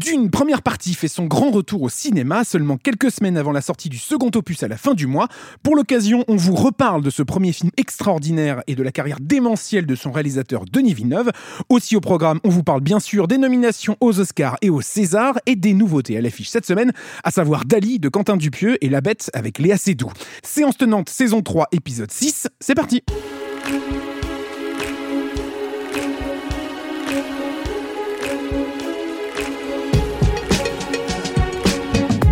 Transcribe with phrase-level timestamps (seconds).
[0.00, 3.90] Dune, première partie, fait son grand retour au cinéma seulement quelques semaines avant la sortie
[3.90, 5.28] du second opus à la fin du mois.
[5.62, 9.84] Pour l'occasion, on vous reparle de ce premier film extraordinaire et de la carrière démentielle
[9.84, 11.32] de son réalisateur Denis Villeneuve.
[11.68, 15.38] Aussi au programme, on vous parle bien sûr des nominations aux Oscars et aux Césars
[15.44, 16.92] et des nouveautés à l'affiche cette semaine,
[17.22, 20.12] à savoir Dali de Quentin Dupieux et La Bête avec Léa Seydoux.
[20.42, 23.02] Séance tenante saison 3 épisode 6, c'est parti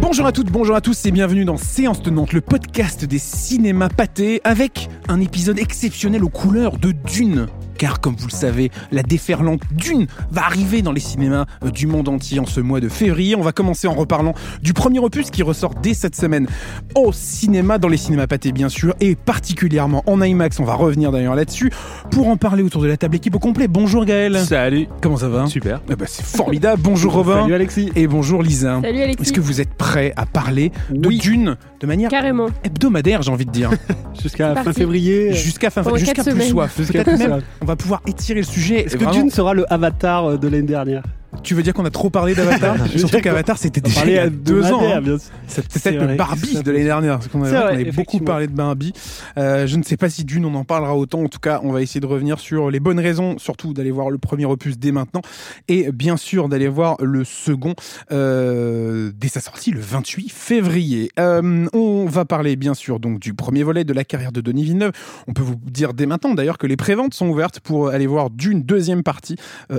[0.08, 3.90] Bonjour à toutes, bonjour à tous et bienvenue dans Séance Tenante, le podcast des cinémas
[3.90, 7.46] pâtés avec un épisode exceptionnel aux couleurs de Dune
[7.78, 11.86] car comme vous le savez, la déferlante d'une va arriver dans les cinémas euh, du
[11.86, 13.36] monde entier en ce mois de février.
[13.36, 16.46] On va commencer en reparlant du premier opus qui ressort dès cette semaine
[16.94, 20.60] au cinéma, dans les cinémas pâtés bien sûr, et particulièrement en IMAX.
[20.60, 21.70] On va revenir d'ailleurs là-dessus.
[22.10, 24.36] Pour en parler autour de la table équipe au complet, bonjour Gaël.
[24.44, 24.88] Salut.
[25.00, 25.80] Comment ça va Super.
[25.90, 26.82] Eh ben, C'est formidable.
[26.82, 27.42] Bonjour Robin.
[27.42, 27.92] Salut Alexis.
[27.94, 28.80] Et bonjour Lisa.
[28.82, 29.22] Salut Alexis.
[29.22, 31.18] Est-ce que vous êtes prêts à parler de Oui.
[31.18, 32.48] Dune de manière Carrément.
[32.64, 33.70] hebdomadaire, j'ai envie de dire
[34.22, 34.80] Jusqu'à fin parti.
[34.80, 35.32] février.
[35.32, 36.48] Jusqu'à fin Pendant jusqu'à plus semaines.
[36.48, 36.74] soif.
[36.76, 37.44] Jusqu'à Peut-être plus même, soif.
[37.60, 38.80] on va pouvoir étirer le sujet.
[38.86, 41.02] Est-ce que vraiment- Dune sera le Avatar euh, de l'année dernière?
[41.42, 44.30] Tu veux dire qu'on a trop parlé d'Avatar Surtout qu'Avatar c'était déjà il y a
[44.30, 44.80] deux ans.
[44.82, 45.02] hein.
[45.46, 46.16] C'est peut-être le.
[46.16, 48.92] Barbie de l'année dernière, parce qu'on avait, vrai, on avait beaucoup parlé de Barbie.
[49.36, 51.22] Euh, je ne sais pas si Dune on en parlera autant.
[51.22, 54.10] En tout cas, on va essayer de revenir sur les bonnes raisons, surtout d'aller voir
[54.10, 55.20] le premier opus dès maintenant,
[55.68, 57.74] et bien sûr d'aller voir le second
[58.10, 61.10] euh, dès sa sortie le 28 février.
[61.20, 64.64] Euh, on va parler bien sûr donc du premier volet de la carrière de Denis
[64.64, 64.92] Villeneuve.
[65.26, 68.30] On peut vous dire dès maintenant d'ailleurs que les préventes sont ouvertes pour aller voir
[68.30, 69.36] Dune deuxième partie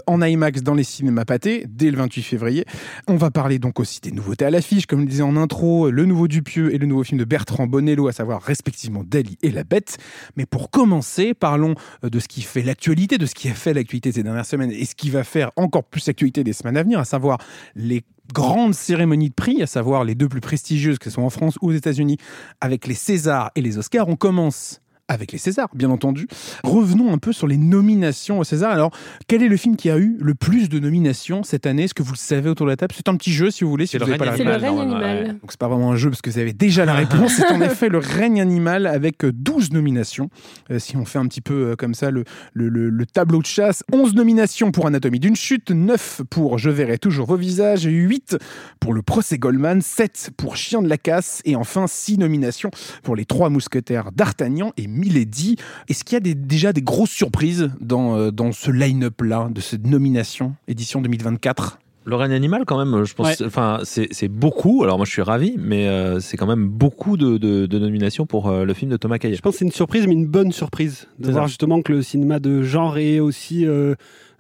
[0.08, 2.65] en IMAX dans les cinémas dès le 28 février.
[3.07, 5.89] On va parler donc aussi des nouveautés à l'affiche, comme je le disais en intro,
[5.89, 9.51] le nouveau Dupieux et le nouveau film de Bertrand Bonello, à savoir respectivement Dali et
[9.51, 9.97] La Bête.
[10.35, 13.73] Mais pour commencer, parlons euh, de ce qui fait l'actualité, de ce qui a fait
[13.73, 16.83] l'actualité ces dernières semaines et ce qui va faire encore plus l'actualité des semaines à
[16.83, 17.39] venir, à savoir
[17.75, 21.29] les grandes cérémonies de prix, à savoir les deux plus prestigieuses, que ce soit en
[21.29, 22.17] France ou aux États-Unis,
[22.61, 24.07] avec les Césars et les Oscars.
[24.07, 26.28] On commence avec les Césars, bien entendu.
[26.63, 28.72] Revenons un peu sur les nominations aux Césars.
[28.72, 28.91] Alors,
[29.28, 31.84] quel est le film qui a eu le plus de nominations cette année?
[31.84, 32.94] Est-ce que vous le savez autour de la table?
[32.95, 34.79] C'est un petit jeu, si vous voulez, si C'est vous le n'avez pas la règne
[34.79, 35.28] animal.
[35.41, 37.34] Donc c'est pas vraiment un jeu parce que vous avez déjà la réponse.
[37.35, 40.29] C'est en effet le règne animal avec euh, 12 nominations.
[40.72, 42.23] Euh, si on fait un petit peu euh, comme ça le,
[42.53, 46.69] le- le- le tableau de chasse, 11 nominations pour Anatomie d'une chute, 9 pour Je
[46.69, 48.38] verrai toujours vos visages, 8
[48.79, 52.69] pour Le procès Goldman, 7 pour Chien de la casse et enfin 6 nominations
[53.03, 55.55] pour Les trois mousquetaires d'Artagnan et Milady.
[55.87, 59.49] Est-ce qu'il y a des- déjà des grosses surprises dans, euh, dans ce line-up là
[59.53, 64.29] de cette nomination édition 2024 Le règne animal, quand même, je pense, enfin, c'est c'est
[64.29, 64.83] beaucoup.
[64.83, 68.25] Alors moi, je suis ravi, mais euh, c'est quand même beaucoup de, de- de nominations
[68.25, 69.35] pour euh, le film de Thomas Caillet.
[69.35, 71.07] Je pense que c'est une surprise, mais une bonne surprise.
[71.19, 71.47] De voir ça.
[71.47, 73.93] justement que le cinéma de genre est aussi euh,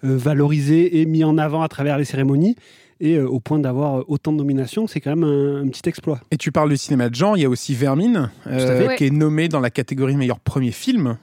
[0.03, 2.55] valorisé et mis en avant à travers les cérémonies.
[3.01, 5.87] Et euh, au point d'avoir euh, autant de nominations, c'est quand même un, un petit
[5.87, 6.19] exploit.
[6.31, 8.87] Et tu parles du cinéma de genre, il y a aussi Vermine, euh.
[8.87, 8.95] Ouais.
[8.97, 11.17] qui est nommé dans la catégorie meilleur premier film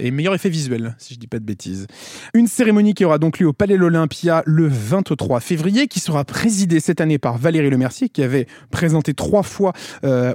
[0.00, 1.86] et meilleur effet visuel, si je dis pas de bêtises.
[2.34, 6.24] Une cérémonie qui aura donc lieu au Palais de l'Olympia le 23 février, qui sera
[6.24, 9.72] présidée cette année par Valérie Lemercier, qui avait présenté trois fois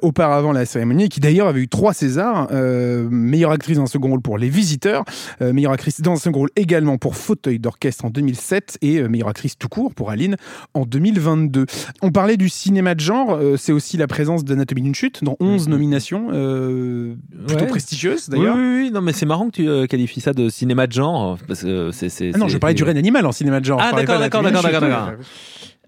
[0.01, 4.09] auparavant la cérémonie, et qui d'ailleurs avait eu trois Césars, meilleure actrice dans un second
[4.09, 5.05] rôle pour Les Visiteurs,
[5.41, 9.57] meilleure actrice dans un second rôle également pour Fauteuil d'orchestre en 2007 et meilleure actrice
[9.57, 10.35] tout court pour Aline
[10.73, 11.65] en 2022.
[12.01, 15.35] On parlait du cinéma de genre, euh, c'est aussi la présence d'Anatomie d'une chute dans
[15.39, 15.71] 11 Mhm.
[15.71, 17.15] nominations, euh,
[17.47, 17.69] plutôt Ouais.
[17.69, 18.55] prestigieuses Oui, d'ailleurs.
[18.55, 21.37] oui, oui, non, mais c'est marrant que tu euh, qualifies ça de cinéma de genre,
[21.47, 22.09] parce que c'est.
[22.09, 23.79] c'est- Ah non, je parlais du règne animal en cinéma de genre.
[23.81, 25.11] Ah, d'accord, d'accord, d'accord, d'accord,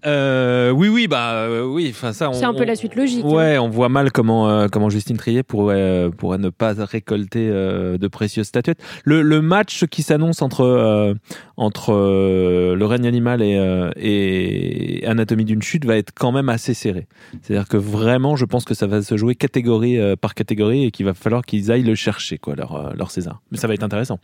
[0.04, 2.30] Euh, oui, oui, bah euh, oui, enfin ça.
[2.34, 3.24] C'est on- un peu la suite logique.
[3.24, 3.28] hein.
[3.28, 8.08] Ouais, on voit mal comment euh, comment Justine Trier pourrait pourrait ne pas récolter de
[8.08, 8.78] précieuses statuettes.
[9.04, 11.14] Le, le match qui s'annonce entre
[11.56, 13.56] entre le règne animal et,
[13.96, 17.06] et Anatomie d'une chute va être quand même assez serré.
[17.42, 21.06] C'est-à-dire que vraiment, je pense que ça va se jouer catégorie par catégorie et qu'il
[21.06, 23.40] va falloir qu'ils aillent le chercher quoi leur leur César.
[23.50, 24.20] Mais ça va être intéressant.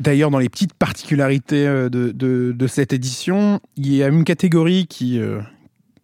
[0.00, 4.86] D'ailleurs, dans les petites particularités euh, de, de, cette édition, il y a une catégorie
[4.86, 5.40] qui, euh,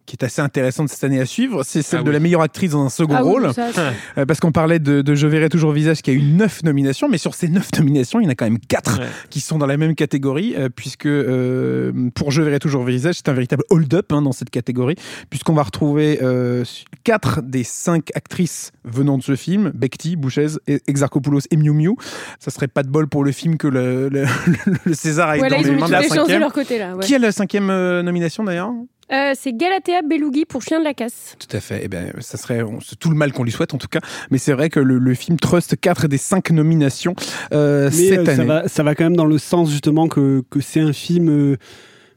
[0.05, 2.13] qui est assez intéressante cette année à suivre, c'est celle Ah de oui.
[2.13, 3.53] la meilleure actrice dans un second Ah rôle.
[3.53, 3.69] ça-
[4.17, 7.07] Euh, parce qu'on parlait de, de Je verrai toujours visage qui a eu neuf nominations,
[7.09, 9.07] mais sur ces neuf nominations, il y en a quand même quatre Ouais.
[9.29, 13.29] qui sont dans la même catégorie, euh, puisque euh, pour Je verrai toujours visage, c'est
[13.29, 14.95] un véritable hold-up hein, dans cette catégorie,
[15.29, 16.63] puisqu'on va retrouver euh,
[17.03, 20.47] quatre des cinq actrices venant de ce film, Bekti, Bouchez,
[20.87, 21.95] Exarchopoulos et Miu Miu.
[22.39, 24.25] Ça serait pas de bol pour le film que le, le,
[24.85, 26.39] le César aille Ouais, là, dans les mains de la de cinquième.
[26.39, 26.95] leur côté, là.
[26.95, 27.03] ouais.
[27.05, 28.71] Qui a la cinquième euh, nomination d'ailleurs?
[29.11, 31.35] Euh, c'est Galatea Belugi pour Chien de la Casse.
[31.37, 31.81] Tout à fait.
[31.83, 33.99] Eh ben, ça serait on- c'est tout le mal qu'on lui souhaite en tout cas.
[34.31, 37.15] Mais c'est vrai que le, le film trust 4 des 5 nominations
[37.53, 38.35] euh, Mais cette euh, année.
[38.37, 41.29] ça, va, ça va quand même dans le sens justement que, que c'est un film
[41.29, 41.57] euh,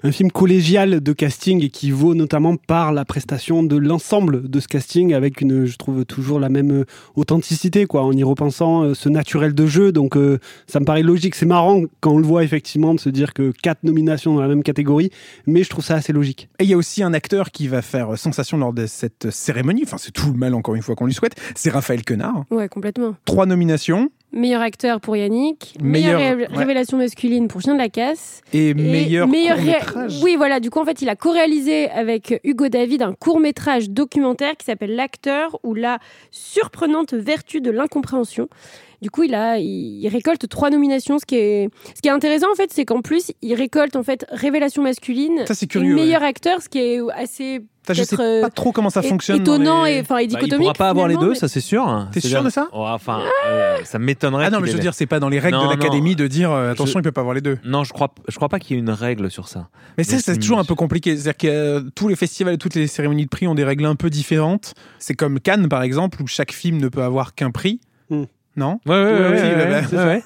[0.02, 4.60] un film collégial de casting et qui vaut notamment par la prestation de l'ensemble de
[4.60, 6.84] ce casting avec une, je trouve toujours la même euh,
[7.16, 9.92] authenticité quoi, en y repensant euh, ce naturel de jeu.
[9.92, 11.34] Donc euh, ça me paraît logique.
[11.34, 14.48] C'est marrant quand on le voit effectivement de se dire que quatre nominations dans la
[14.48, 15.10] même catégorie,
[15.46, 16.48] mais je trouve ça assez logique.
[16.58, 19.82] Et il y a aussi un acteur qui va faire sensation lors de cette cérémonie.
[19.84, 21.34] Enfin, c'est tout le mal encore une fois qu'on lui souhaite.
[21.54, 22.44] C'est Raphaël Quenard.
[22.50, 23.16] Ouais, complètement.
[23.24, 24.10] Trois nominations.
[24.30, 26.56] Meilleur acteur pour Yannick, Meilleur- meilleure ré- ouais.
[26.56, 28.42] révélation masculine pour Chien de la Casse.
[28.52, 30.20] Et, Et meilleur, meilleur ré- court-métrage.
[30.22, 30.60] Oui, voilà.
[30.60, 34.66] Du coup, en fait, il a co-réalisé avec Hugo David un court métrage documentaire qui
[34.66, 35.98] s'appelle L'acteur ou la
[36.30, 38.48] surprenante vertu de l'incompréhension.
[39.00, 41.18] Du coup, il a, il, il récolte trois nominations.
[41.18, 44.02] Ce qui est, ce qui est intéressant en fait, c'est qu'en plus, il récolte en
[44.02, 45.94] fait révélation masculine, Ça, et curieux.
[45.94, 49.02] meilleur acteur, ce qui est assez Ça, je sais peut-être, euh, pas trop comment ça
[49.02, 49.40] fonctionne.
[49.40, 51.60] étonnant les- et enfin et Bah, il pourra pas avoir les deux, mais- ça c'est
[51.60, 52.06] sûr.
[52.12, 54.44] T'es C'est sûr de ça Ouais, Enfin, euh, ça m'étonnerait.
[54.46, 56.14] Ah non, mais je veux les- dire, c'est pas dans les règles Non, de l'académie
[56.16, 57.58] de dire euh, attention, Je- il peut pas avoir les deux.
[57.64, 59.68] Non, je crois, je crois pas qu'il y ait une règle sur ça.
[59.96, 61.16] Mais ça, Mais c'est c'est- toujours un peu compliqué.
[61.16, 63.84] C'est-à-dire que euh, tous les festivals et toutes les cérémonies de prix ont des règles
[63.86, 64.74] un peu différentes.
[64.98, 67.80] C'est comme Cannes, par exemple, où chaque film ne peut avoir qu'un prix.
[68.10, 68.24] Hmm.
[68.56, 68.80] Non?
[68.86, 69.18] Ouais, ouais, ouais.
[69.20, 70.22] Ouais, ouais, ouais,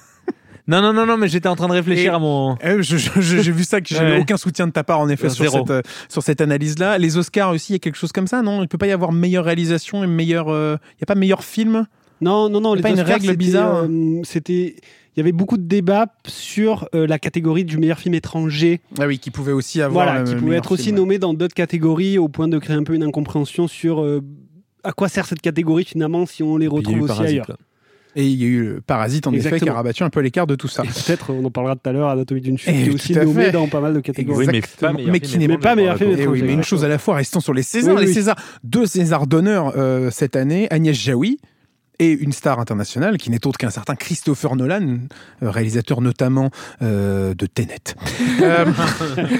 [0.67, 2.55] Non, non, non, non, mais j'étais en train de réfléchir Et- à mon.
[2.63, 4.19] Eh, J'ai vu ça, que j'avais Ouais.
[4.21, 5.57] aucun soutien de ta part, en effet, Euh, sur zéro.
[5.59, 6.97] cette, euh, sur cette analyse-là.
[6.97, 8.61] Les Oscars aussi, il y a quelque chose comme ça, non?
[8.61, 10.47] Il peut pas y avoir meilleure réalisation et meilleur.
[10.49, 11.85] euh, Il y a pas meilleur film?
[12.21, 12.69] Non, non, non.
[12.69, 13.83] Y a Les pas une règle c'était, bizarre?
[13.83, 18.13] euh, C'était, il y avait beaucoup de débats sur euh, la catégorie du meilleur film
[18.15, 18.79] étranger.
[18.99, 20.05] Ah oui, qui pouvait aussi avoir.
[20.05, 21.01] Voilà, qui pouvait être aussi film, ouais.
[21.01, 24.21] nommé dans d'autres catégories au point de créer un peu une incompréhension sur euh,
[24.85, 27.45] à quoi sert cette catégorie finalement si on les il retrouve aussi ailleurs.
[27.49, 27.57] là.
[28.15, 30.45] Et il y a eu le Parasite, en effet, qui a rabattu un peu l'écart
[30.45, 30.83] de tout ça.
[30.83, 33.49] Peut-être, on en parlera tout à l'heure, Anatomie d'une chute, Eh, qui est aussi nommé
[33.51, 34.45] dans pas mal de catégories.
[34.45, 36.31] Oui, mais pas qui n'est étranger, pas meilleur film Eh coup.
[36.31, 37.95] oui, mais une chose à la fois, restons sur les Césars.
[37.95, 38.13] Oui, les.
[38.13, 41.39] Césars, deux Césars d'honneur euh, cette année, Agnès Jaoui
[42.03, 44.97] et une star internationale qui n'est autre qu'un certain Christopher Nolan,
[45.41, 46.49] euh, réalisateur notamment
[46.81, 47.95] euh, de Tenet
[48.41, 48.65] Euh,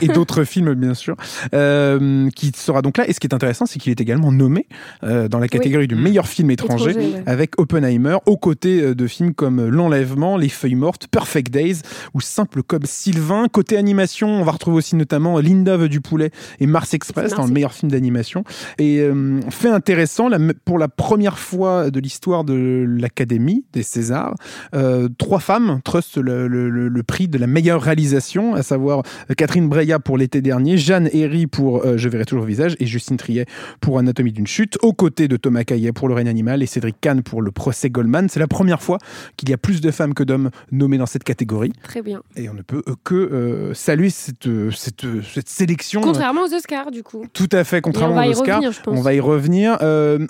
[0.01, 1.15] et d'autres films bien sûr,
[1.54, 3.07] euh, qui sera donc là.
[3.07, 4.68] Et ce qui est intéressant, c'est qu'il est également nommé
[5.01, 6.01] dans la catégorie du Mm.
[6.01, 6.92] meilleur film étranger.
[6.92, 7.24] Étranger, ouais.
[7.25, 11.77] Avec Oppenheimer, aux côtés de films comme L'Enlèvement, Les Feuilles Mortes, Perfect Days
[12.13, 13.48] ou Simple comme Sylvain.
[13.51, 17.45] Côté animation, on va retrouver aussi notamment Linda veut du poulet et Mars Express dans
[17.45, 18.44] le meilleur film d'animation.
[18.80, 19.06] Et
[19.50, 24.36] fait intéressant, la- pour la première fois de l'histoire de l'Académie des Césars,
[24.76, 29.04] euh, trois femmes trustent le, le- le- le prix de la meilleure réalisation, à savoir
[29.30, 32.76] euh, Catherine Breillat pour l'été dernier, Jeanne Herry pour euh, Je verrai toujours le visage
[32.80, 33.46] et Justine Triet
[33.82, 36.96] pour Anatomie d'une chute, aux côtés de Thomas Caillet pour Le règne animal et Cédric
[37.02, 38.30] Kahn pour Le procès Goldman.
[38.30, 38.98] C'est la première fois
[39.38, 42.22] qu'il y a plus de femmes que d'hommes nommées dans cette catégorie Très bien.
[42.36, 46.02] et on ne peut que euh, saluer cette, cette, cette sélection.
[46.02, 47.26] Contrairement aux Oscars, du coup.
[47.34, 48.58] Tout à fait, contrairement aux Oscars.
[48.62, 48.82] revenir.
[48.88, 49.78] On va y revenir.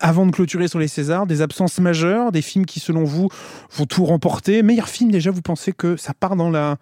[0.02, 3.30] Avant de clôturer sur les Césars, des absences majeures, des films qui, selon vous,
[3.72, 4.64] vont tout remporter.
[4.64, 6.78] Meilleur film, déjà, vous pensez que ça part dans la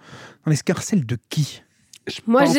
[0.45, 1.61] dans l'escarcelle de qui?
[2.27, 2.55] Moi, pense-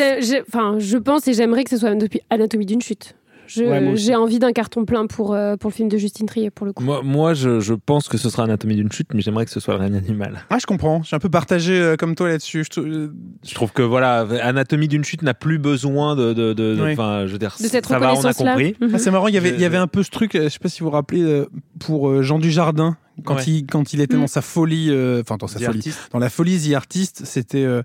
[0.47, 1.89] enfin, je pense et j'aimerais que ce soit
[2.29, 3.15] Anatomie d'une chute.
[3.57, 3.91] Ouais.
[3.95, 6.73] J'ai envie d'un carton plein pour, euh, pour le film de Justine Trier, pour le
[6.73, 6.83] coup.
[6.83, 9.59] Moi, moi je, je pense que ce sera Anatomie d'une chute, mais j'aimerais que ce
[9.59, 10.45] soit le règne animal.
[10.49, 11.01] Ah, je comprends.
[11.01, 12.65] Je suis un peu partagé euh, comme toi là-dessus.
[12.73, 13.13] Je euh,
[13.45, 16.33] Je trouve que voilà, Anatomie d'une chute n'a plus besoin de.
[16.33, 16.91] de, de- de- Oui.
[16.93, 18.75] Enfin, je veux dire, De cette ça va, on a compris.
[18.79, 18.91] Mhm.
[18.93, 20.49] Ah, c'est marrant, il y avait, il y avait un peu ce truc, euh, je
[20.49, 21.45] sais pas si vous vous rappelez, euh,
[21.79, 23.43] pour euh, Jean Dujardin, quand, Ouais.
[23.45, 24.21] il, quand il était Mm.
[24.21, 25.99] dans sa folie, euh, enfin dans sa The folie, Artist.
[26.11, 27.83] dans la folie The Artist, c'était euh,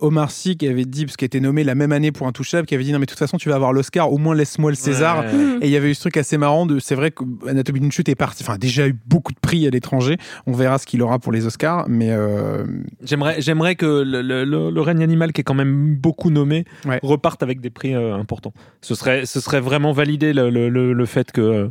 [0.00, 2.66] Omar Sy qui avait dit, parce qu'il a été nommé la même année pour Intouchable,
[2.66, 4.70] qui avait dit non mais de toute façon tu vas avoir l'Oscar, au moins laisse-moi
[4.70, 5.20] le César.
[5.24, 5.32] Ouais.
[5.32, 5.58] Mhm.
[5.62, 8.08] Et il y avait eu ce truc assez marrant de, c'est vrai qu'Anatomie d'une chute
[8.08, 10.16] est parti, enfin déjà eu beaucoup de prix à l'étranger.
[10.46, 12.64] On verra ce qu'il aura pour les Oscars, mais euh,
[13.04, 16.64] J'aimerais, j'aimerais que le, le- le- le règne animal, qui est quand même beaucoup nommé,
[16.86, 17.00] Ouais.
[17.02, 18.52] reparte avec des prix euh, importants.
[18.80, 21.70] Ce serait, ce serait vraiment valider le, le- le- le fait que,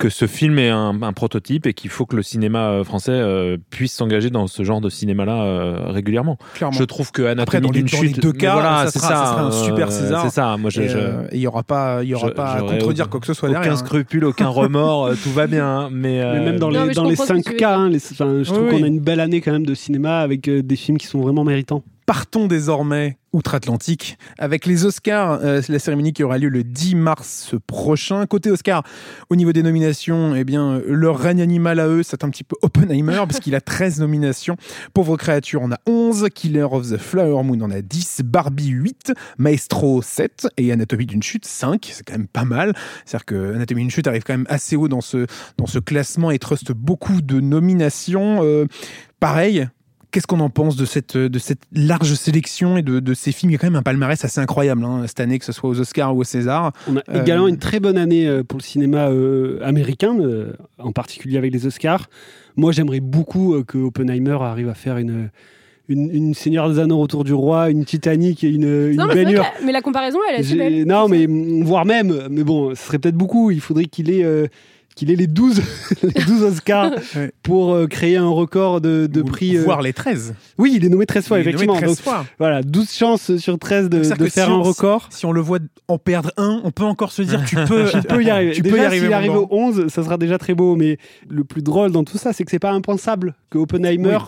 [0.00, 3.12] que ce film est un, un prototype et qu'il faut que le cinéma euh, français
[3.12, 6.38] euh, puisse s'engager dans ce genre de cinéma-là euh, régulièrement.
[6.54, 6.76] clairement.
[6.76, 9.08] Je trouve que Après, Anatomie d'une dans les chute, deux cas, voilà, ça c'est sera-
[9.10, 10.22] ça, ça sera un super César.
[10.24, 10.56] C'est ça.
[10.56, 13.04] Moi, je, je- euh, il y aura pas, il y aura Je- pas à contredire
[13.04, 13.74] aucun- quoi que ce soit aucun derrière.
[13.74, 13.84] hein.
[13.84, 15.66] scrupule, aucun remords, tout va bien.
[15.66, 17.38] hein, Mais, euh, Mais même dans Non, les, mais je dans les comprends ce que
[17.38, 17.78] 5 tu veux cas, dire.
[17.78, 18.78] hein, les- enfin, je Oui, trouve oui.
[18.78, 21.20] qu'on a une belle année quand même de cinéma avec euh, des films qui sont
[21.20, 21.82] vraiment méritants.
[22.10, 27.54] Partons désormais outre-Atlantique avec les Oscars, euh, la cérémonie qui aura lieu le 10 mars
[27.68, 28.26] prochain.
[28.26, 28.82] Côté Oscar,
[29.28, 32.56] au niveau des nominations, eh bien, leur règne animal à eux, c'est un petit peu
[32.62, 34.56] Oppenheimer, parce qu'il a 13 nominations.
[34.92, 39.12] Pauvre créature en a 11, Killer of the Flower Moon en a 10, Barbie 8,
[39.38, 41.90] Maestro 7 et Anatomie d'une chute 5.
[41.92, 42.74] C'est quand même pas mal.
[43.04, 45.26] C'est-à-dire que Anatomie d'une chute arrive quand même assez haut dans ce,
[45.58, 48.40] dans ce classement et truste beaucoup de nominations.
[48.42, 48.66] Euh,
[49.20, 49.68] pareil,
[50.10, 53.50] Qu'est-ce qu'on en pense de cette, de cette large sélection et de, de ces films
[53.50, 55.70] Il y a quand même un palmarès assez incroyable hein, cette année, que ce soit
[55.70, 56.72] aux Oscars ou aux Césars.
[56.88, 60.52] On a Euh, également une très bonne année euh, pour le cinéma euh, américain, euh,
[60.78, 62.08] en particulier avec les Oscars.
[62.56, 65.30] Moi, j'aimerais beaucoup euh, que Oppenheimer arrive à faire une,
[65.88, 69.24] une, une Seigneur des Anneaux autour du roi, une Titanic et une, une Non, mais,
[69.24, 70.86] la, mais la comparaison, elle est belle.
[70.86, 71.26] Non, mais
[71.62, 73.50] voire même, mais bon, ce serait peut-être beaucoup.
[73.52, 74.48] Il faudrait qu'il ait, euh,
[75.00, 75.62] qu'il ait les 12,
[76.02, 77.32] les 12 Oscars Ouais.
[77.42, 79.56] pour euh, créer un record de, de prix.
[79.56, 80.34] euh, Voire les 13.
[80.58, 81.76] Oui, il est nommé 13 fois, Il est nommé effectivement.
[81.80, 82.26] 13 Donc, fois.
[82.38, 85.08] voilà, 12 chances sur 13 de, de faire si un on- record.
[85.10, 88.02] Si on le voit en perdre un, on peut encore se dire tu peux, Tu
[88.02, 88.52] peux y arriver.
[88.52, 89.04] Tu Déjà, peux y arriver.
[89.06, 90.76] s'il arrive au 11, ça sera déjà très beau.
[90.76, 94.18] Mais le plus drôle dans tout ça, c'est que c'est pas impensable que Oppenheimer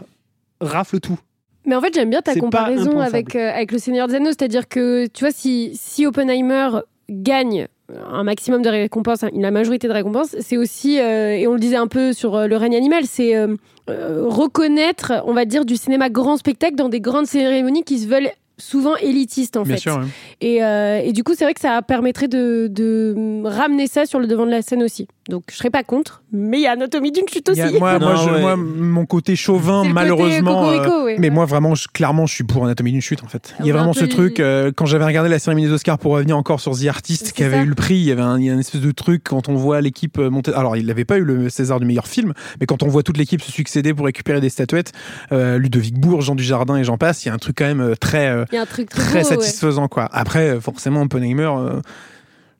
[0.60, 1.18] rafle tout.
[1.66, 4.30] Mais en fait, j'aime bien ta comparaison avec, euh, avec le Seigneur des Anneaux.
[4.30, 6.70] C'est-à-dire que, tu vois, si, si Oppenheimer
[7.08, 7.68] gagne
[8.10, 11.60] un maximum de récompenses, hein, la majorité de récompenses, c'est aussi, euh, et on le
[11.60, 13.56] disait un peu sur euh, le règne animal, c'est euh,
[13.88, 18.30] reconnaître, on va dire, du cinéma grand spectacle dans des grandes cérémonies qui se veulent
[18.58, 19.80] souvent élitistes, en Bien fait.
[19.80, 19.96] sûr.
[19.98, 20.06] ouais.
[20.40, 24.26] Et, et du coup, c'est vrai que ça permettrait de, de ramener ça sur le
[24.26, 25.08] devant de la scène aussi.
[25.28, 27.60] Donc, je serais pas contre, mais il y a Anatomie d'une chute Il aussi.
[27.72, 28.40] y a- moi, moi, je- ouais.
[28.40, 30.68] moi, mon côté chauvin, côté malheureusement.
[30.72, 31.16] euh, ouais.
[31.20, 33.54] Mais moi, vraiment, je- clairement, je suis pour Anatomie d'une chute, en fait.
[33.60, 35.98] Il y a va vraiment ce truc, euh, quand j'avais regardé la cérémonie des Oscars
[35.98, 37.62] pour revenir encore sur The Artist, qui avait ça.
[37.62, 39.48] eu le prix, il y avait un, il y a une espèce de truc quand
[39.48, 40.52] on voit l'équipe euh, monter.
[40.54, 43.16] Alors, il n'avait pas eu le César du meilleur film, mais quand on voit toute
[43.16, 44.90] l'équipe se succéder pour récupérer des statuettes,
[45.30, 47.80] euh, Ludovic Bourg, Jean Dujardin et j'en passe, il y a un truc quand même
[47.80, 49.36] euh, très, euh, Il y a un truc très, très beau, ouais.
[49.36, 50.08] satisfaisant, quoi.
[50.12, 51.50] Après, forcément, Oppenheimer.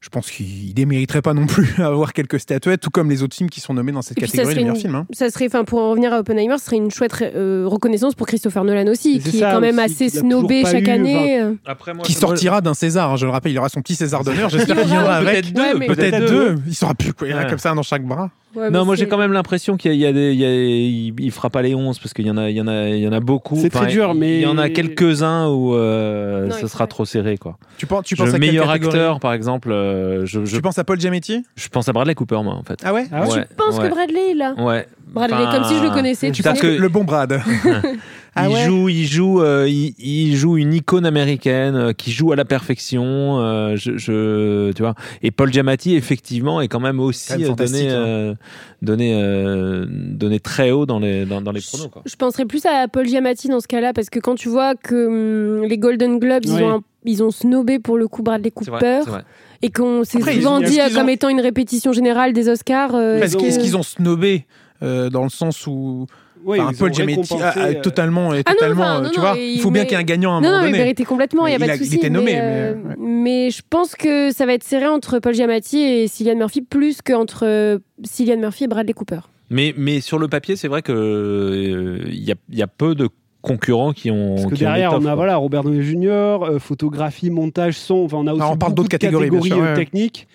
[0.03, 3.37] Je pense qu'il démériterait pas non plus à avoir quelques statuettes, tout comme les autres
[3.37, 4.95] films qui sont nommés dans cette catégorie de serait meilleurs une- films.
[4.97, 5.07] hein.
[5.13, 8.27] Ça serait, enfin, pour en revenir à Oppenheimer, ce serait une chouette euh, reconnaissance pour
[8.27, 11.41] Christopher Nolan aussi, qui est quand même aussi, assez snobé chaque eu, année.
[11.65, 13.13] Après, moi, qui sortira d'un César.
[13.13, 14.49] hein, Je le rappelle, il aura son petit César d'honneur.
[14.51, 15.45] J'espère qu'il aura viendra avec.
[15.45, 16.59] peut-être deux, Ouais, Peut-être peut-être deux.
[16.67, 17.29] Il sera plus quoi.
[17.29, 17.49] Il y en a Ouais.
[17.51, 18.31] comme ça dans chaque bras.
[18.55, 21.15] Ouais, Non, moi j'ai quand même l'impression qu'il y a, des, il, y a- il,
[21.21, 22.99] il fera pas les 11 parce qu'il y en a, il y en a, il
[23.01, 23.57] y en a beaucoup.
[23.57, 27.05] C'est très dur, mais- il y en a quelques-uns où euh, Non, il sera trop
[27.05, 27.57] serré quoi.
[27.79, 30.79] Tu penses, tu Le penses à meilleur acteur par exemple, euh, je, je, Tu penses
[30.79, 31.45] à Paul Giamatti?
[31.57, 32.81] Je pense à Bradley Cooper moi en fait.
[32.85, 33.07] Ah ouais?
[33.13, 33.89] Ah ouais Je pense ouais.
[33.89, 34.55] que Bradley, là.
[34.59, 34.87] Ouais.
[35.13, 36.31] Bradley, comme si je le connaissais.
[36.33, 37.41] Tu connais que- Le bon Brad.
[38.35, 42.13] Ah il ouais joue, il joue, euh, il, il joue une icône américaine euh, qui
[42.13, 43.39] joue à la perfection.
[43.41, 44.95] euh, je, je- tu vois.
[45.23, 47.99] Et Paul Giamatti, effectivement, est quand même aussi Quand même fantastique, donné, hein.
[47.99, 48.35] euh,
[48.81, 51.89] donné, euh, donné très haut dans les, dans, dans les pronos.
[51.93, 52.01] Quoi.
[52.07, 55.61] Je penserais plus à Paul Giamatti dans ce cas-là, parce que quand tu vois que
[55.61, 59.01] hum, les Golden Globes, ils, ont un- ils ont snobé pour le coup Bradley Cooper,
[59.05, 59.25] c'est vrai.
[59.61, 62.95] et qu'on s'est souvent ont- dit comme ont- étant une répétition générale des Oscars.
[62.95, 64.47] euh, est-ce qu'ils ont snobé?
[64.83, 66.07] Euh, dans le sens où
[66.45, 69.21] Ouais, enfin, Paul Giamatti a, a récompensé, euh, totalement, est Ah totalement, euh, non, tu
[69.21, 70.67] non, vois, il faut bien qu'il y ait un gagnant à un Non, moment non,
[70.67, 70.79] il donné.
[70.83, 72.97] méritait complètement, il n'y a pas de a- il était nommé, euh, mais, ouais.
[72.99, 77.01] mais je pense que ça va être serré entre Paul Giamatti et Cillian Murphy plus
[77.01, 79.21] qu'entre Cillian Murphy et Bradley Cooper.
[79.51, 82.97] Mais, mais sur le papier, c'est vrai que euh, il y, a, y a peu
[82.97, 83.09] de
[83.41, 84.35] concurrents qui ont.
[84.37, 85.15] Parce que qui ont derrière, on a quoi.
[85.15, 87.97] voilà, Robert Downey Jr., euh, photographie, montage, son.
[88.05, 89.75] Enfin, on a aussi on parle beaucoup d'autres de catégories, bien sûr, ouais.
[89.75, 90.27] techniques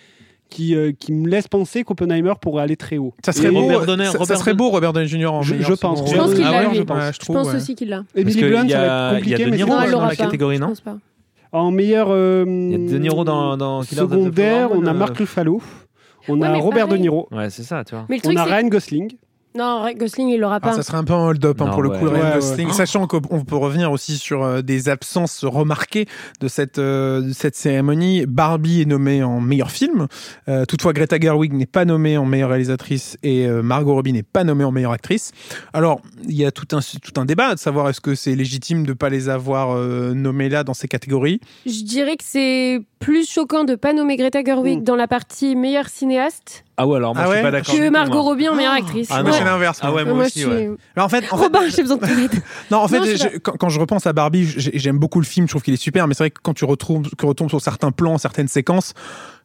[0.50, 3.14] qui, euh, qui me laissent penser qu'Oppenheimer pourrait aller très haut.
[3.26, 5.26] Ça serait Et beau, Robert Donner- ça, ça Robert serait beau Robert Downey Jr.
[5.28, 6.10] en Je- meilleur je pense.
[6.10, 7.56] Je pense qu'il Ah l'a, ouais, je, pense, je Je trouve, pense ouais.
[7.56, 8.04] aussi qu'il l'a.
[8.16, 10.56] Emily qu'il Blunt, ça va a- être il y a compliqué, Niro dans la catégorie,
[10.56, 10.98] Je non pense pas.
[11.52, 14.86] En meilleur euh, Il y a De Niro dans, dans Killers of the secondaire, on
[14.86, 15.62] a euh, Ruffalo,
[16.28, 16.98] on Ouais, a Robert pareil.
[17.00, 18.06] De Niro, Ouais, c'est ça, tu vois.
[18.10, 18.44] Mais le on a.
[18.44, 19.12] Ryan Gosling.
[19.58, 20.74] Non, Ryan Gosling, il l'aura Ah, pas.
[20.74, 22.00] ça serait un peu un hold-up hein, pour le ouais.
[22.00, 22.34] coup, Ryan Ouais, ouais.
[22.36, 22.72] Gosling.
[22.72, 26.06] Sachant qu'on peut revenir aussi sur euh, des absences remarquées
[26.40, 28.26] de cette, euh, de cette cérémonie.
[28.28, 30.08] Barbie est nommée en meilleur film.
[30.48, 34.24] Euh, toutefois, Greta Gerwig n'est pas nommée en meilleure réalisatrice et euh, Margot Robbie n'est
[34.24, 35.32] pas nommée en meilleure actrice.
[35.74, 38.84] Alors, il y a tout un, tout un débat de savoir est-ce que c'est légitime
[38.84, 41.40] de ne pas les avoir euh, nommées là dans ces catégories.
[41.66, 44.84] Je dirais que c'est plus choquant de pas nommer Greta Gerwig Mm.
[44.84, 47.74] dans la partie meilleure cinéaste Ah ouais, alors moi Ah je suis pas d'accord.
[47.74, 48.22] que tout, Margot.
[48.22, 49.08] Robbie en meilleure actrice.
[49.12, 49.32] Ah non.
[49.34, 49.80] c'est l'inverse.
[49.82, 50.70] Ah ouais, moi Moi, aussi, suis- ouais.
[50.96, 52.32] Alors, en fait, en fait, Robin, j'ai besoin de toilettes.
[52.72, 55.26] Non, en fait, Non, je quand, quand je repense à Barbie, j'ai- j'aime beaucoup le
[55.26, 57.50] film, je trouve qu'il est super, mais c'est vrai que quand tu retombes, que retombes
[57.50, 58.94] sur certains plans, certaines séquences,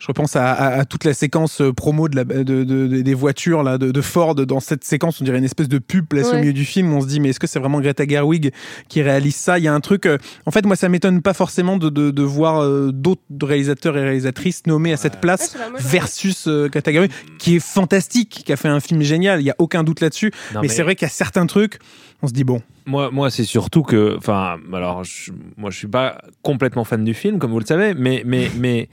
[0.03, 3.03] je repense à, à- à toute la séquence euh, promo de la, de, de- de-
[3.03, 4.35] des voitures là, de, de Ford.
[4.35, 6.93] Dans cette séquence, on dirait une espèce de pub placée au milieu du film.
[6.93, 8.51] On se dit, mais est-ce que c'est vraiment Greta Gerwig
[8.89, 9.61] qui réalise ça?
[9.61, 10.07] Il y a un truc.
[10.07, 13.97] euh, en fait, moi, ça m'étonne pas forcément de, de, de voir euh, d'autres réalisateurs
[13.97, 15.57] et réalisatrices nommés à cette place.
[15.79, 19.51] Versus euh, Greta Gerwig, qui est fantastique, qui a fait un film génial, il y
[19.51, 20.33] a aucun doute là-dessus.
[20.63, 21.79] Mais, c'est vrai qu'il y a certains trucs,
[22.23, 25.87] on se dit bon, Moi, moi c'est surtout que, enfin, alors, je, moi, je suis
[25.87, 28.89] pas complètement fan du film, comme vous le savez, mais, mais, mais,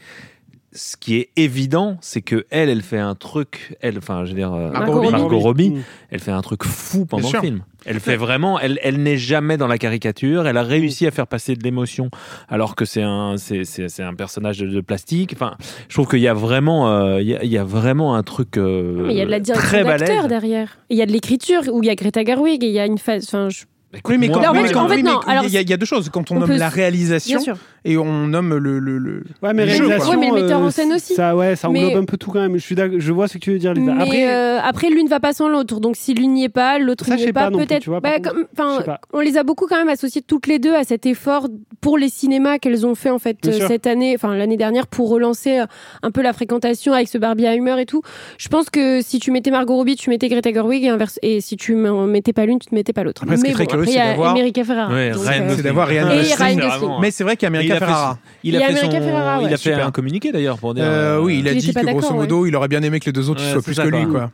[0.71, 4.35] ce qui est évident, c'est que elle, elle fait un truc, elle, enfin, je veux
[4.35, 5.11] dire, euh, Margot Robbie.
[5.11, 5.81] Margot Robbie, Mm.
[6.11, 7.63] elle fait un truc fou pendant le film.
[7.85, 10.47] Elle fait vraiment, elle, elle n'est jamais dans la caricature.
[10.47, 12.09] Elle a réussi à faire passer de l'émotion,
[12.49, 15.31] alors que c'est un, c'est, c'est, c'est un personnage de, de plastique.
[15.33, 15.55] Enfin,
[15.87, 18.21] je trouve qu'il y a vraiment, euh, il y, a, il y a vraiment un
[18.23, 20.77] truc euh, Mais il y a de la direction d'acteur derrière.
[20.89, 22.85] Il y a de l'écriture où il y a Greta Gerwig et il y a
[22.85, 23.23] une phase.
[23.27, 25.09] Enfin, je- Écoute, Oui, mais quand, en fait- oui, mais quand- en fait, oui, mais
[25.09, 26.09] non, il y a- alors, il y, a- il y a deux choses.
[26.09, 27.39] Quand on, on nomme peut la réalisation.
[27.85, 28.79] Et on nomme le.
[28.79, 30.13] le, le- Ouais, mais le jeu, réalisation.
[30.13, 30.19] quoi.
[30.19, 31.13] Ouais, mais le metteur en euh, scène aussi.
[31.15, 32.53] Ça, ouais, ça Mais- englobe un peu tout quand même.
[32.55, 33.93] Je suis je vois ce que tu veux dire, Lisa.
[33.93, 35.79] Mais Après, euh, après, l'une va pas sans l'autre.
[35.79, 37.49] Donc, si l'une n'y est pas, l'autre n'y est pas.
[37.51, 37.81] Peut-être.
[37.81, 38.99] tu vois, par Bah, contre.
[39.13, 41.47] on les a beaucoup quand même associées toutes les deux à cet effort
[41.81, 43.67] pour les cinémas qu'elles ont fait en fait Bien euh, sûr.
[43.67, 45.65] cette année, enfin l'année dernière, pour relancer euh,
[46.03, 48.01] un peu la fréquentation avec ce Barbieheimer et tout.
[48.37, 51.19] Je pense que si tu mettais Margot Robbie, tu mettais Greta Gerwig et inverse.
[51.21, 53.23] Et si tu m'en mettais pas l'une, tu ne mettais pas l'autre.
[53.23, 54.93] Après, ce qui très curieux, c'est d'avoir- America Ferrara.
[54.93, 55.13] Euh,
[55.55, 56.89] C'est d'avoir Ryan Gosling.
[57.01, 58.11] Mais c'est vrai Et il a fait Ferrara.
[58.13, 59.43] son- Il Et a fait, America son- Ferrara, ouais.
[59.45, 59.87] il a fait Super.
[59.87, 60.83] un communiqué d'ailleurs pour dire.
[60.85, 63.11] Euh, oui, il a Il dit que grosso modo, il aurait bien aimé que les
[63.11, 64.31] deux autres Ouais, soient plus ça, que lui, quoi.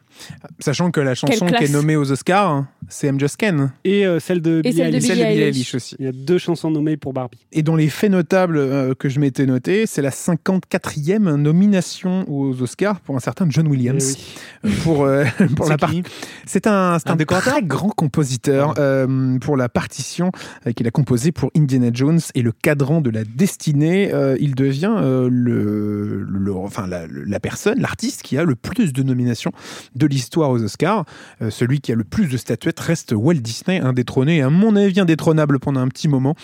[0.59, 3.71] Sachant que la chanson qui est nommée aux Oscars, hein, c'est I'm Just Ken.
[3.83, 5.75] et euh, celle de Billie Eilish.
[5.75, 5.95] aussi.
[5.99, 7.37] Il y a deux chansons nommées pour Barbie.
[7.51, 12.61] Et dans les faits notables euh, que je m'étais noté, c'est la 54e nomination aux
[12.61, 14.17] Oscars pour un certain John Williams.
[14.63, 14.73] Eh oui.
[14.83, 15.25] Pour, euh,
[15.55, 16.03] pour C'est la partie.
[16.45, 20.31] C'est un, c'est Un un très grand compositeur euh, pour la partition
[20.67, 24.13] euh, qu'il a composée pour Indiana Jones et le cadran de la destinée.
[24.13, 28.93] Euh, il devient euh, le, le- enfin, la, la personne, l'artiste qui a le plus
[28.93, 29.51] de nominations
[29.95, 31.05] de l'histoire aux Oscars.
[31.41, 34.99] Euh, celui qui a le plus de statuettes reste Walt Disney, indétrôné, à mon avis
[34.99, 36.35] indétrônable pendant un petit moment,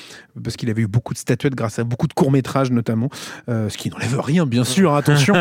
[0.43, 3.09] parce qu'il avait eu beaucoup de statuettes grâce à beaucoup de courts-métrages notamment,
[3.49, 5.33] euh, ce qui n'enlève rien, bien sûr, attention,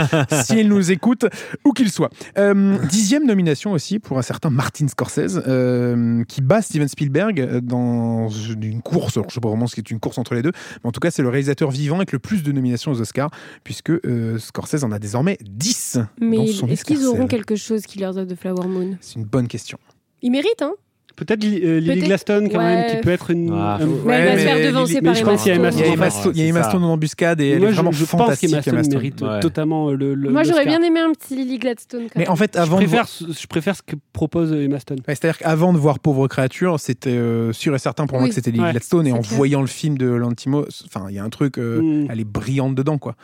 [0.44, 1.26] s'il nous écoute,
[1.64, 2.11] où qu'il soit.
[2.38, 8.28] Euh, dixième nomination aussi pour un certain Martin Scorsese, euh, qui bat Steven Spielberg dans
[8.28, 10.52] une course, alors je sais pas vraiment ce qui est une course entre les deux,
[10.82, 13.31] mais en tout cas c'est le réalisateur vivant avec le plus de nominations aux Oscars,
[13.65, 18.15] puisque euh, Scorsese en a désormais 10 Mais est-ce qu'ils auront quelque chose qui leur
[18.15, 18.97] donne de Flower Moon?
[19.01, 19.79] C'est une bonne question.
[20.23, 20.75] Ils méritent, hein?
[21.17, 22.90] Peut-être euh, Lily Peut-être- Ouais, quand même, ouais.
[22.90, 23.50] qui peut être une.
[23.52, 25.43] Ah, un- faut- Mais elle va Ouais, se faire devancer par mais je Emma pense
[25.43, 25.64] qu'il y a Stone.
[25.64, 26.69] Emma Il y a Stone, Emma en Stone, il y a c'est Emma ça.
[26.71, 28.50] Stone en embuscade et elle Moi, est je, vraiment je pense fantastique.
[28.50, 28.95] qu'Emma Stone Emma Stone.
[28.95, 29.40] mérite Ouais.
[29.40, 30.14] totalement le.
[30.14, 32.02] le Moi, j'aurais bien aimé un petit Lily Gladstone.
[32.05, 32.33] Quand Mais même.
[32.33, 34.99] en fait, Je avant de préfère, ce- je préfère ce que propose Emma Stone.
[35.07, 38.35] Ouais, C'est-à-dire qu'avant de voir Pauvre créature, c'était euh, sûr et certain pour moi que
[38.35, 39.07] c'était Lily Ouais, Gladstone.
[39.07, 39.37] Et en clair.
[39.37, 42.07] voyant le film de Lantimos, enfin, il y a un truc, euh, Mm.
[42.11, 43.14] elle est brillante dedans, quoi.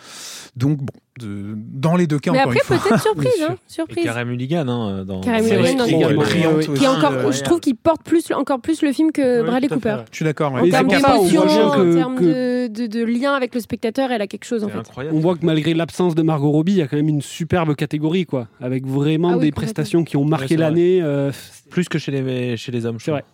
[0.56, 2.88] Donc, bon, de- dans les deux cas, Mais encore après, une fois.
[2.88, 4.10] peut-être surprise, hein, Et surprise.
[4.26, 5.20] Mulligan hein, dans.
[5.20, 6.72] Mulligan dans est brillante aussi.
[6.80, 7.32] Qui encore, ouais.
[7.32, 9.68] je trouve qu'il porte plus, encore plus le film que Bradley.
[9.68, 9.98] Cooper.
[10.10, 10.52] Je suis d'accord.
[10.52, 10.60] ouais.
[10.62, 14.22] En termes d'émotion, en que- termes que- de, de, de lien avec le spectateur, elle
[14.22, 14.78] a quelque chose en fait.
[14.78, 15.16] incroyable.
[15.16, 17.74] On voit que malgré l'absence de Margot Robbie, il y a quand même une superbe
[17.74, 21.00] catégorie, quoi, avec vraiment Ah oui, des prestations qui ont marqué l'année.
[21.02, 21.30] euh,
[21.70, 23.24] Plus que chez les, chez les hommes, C'est vrai.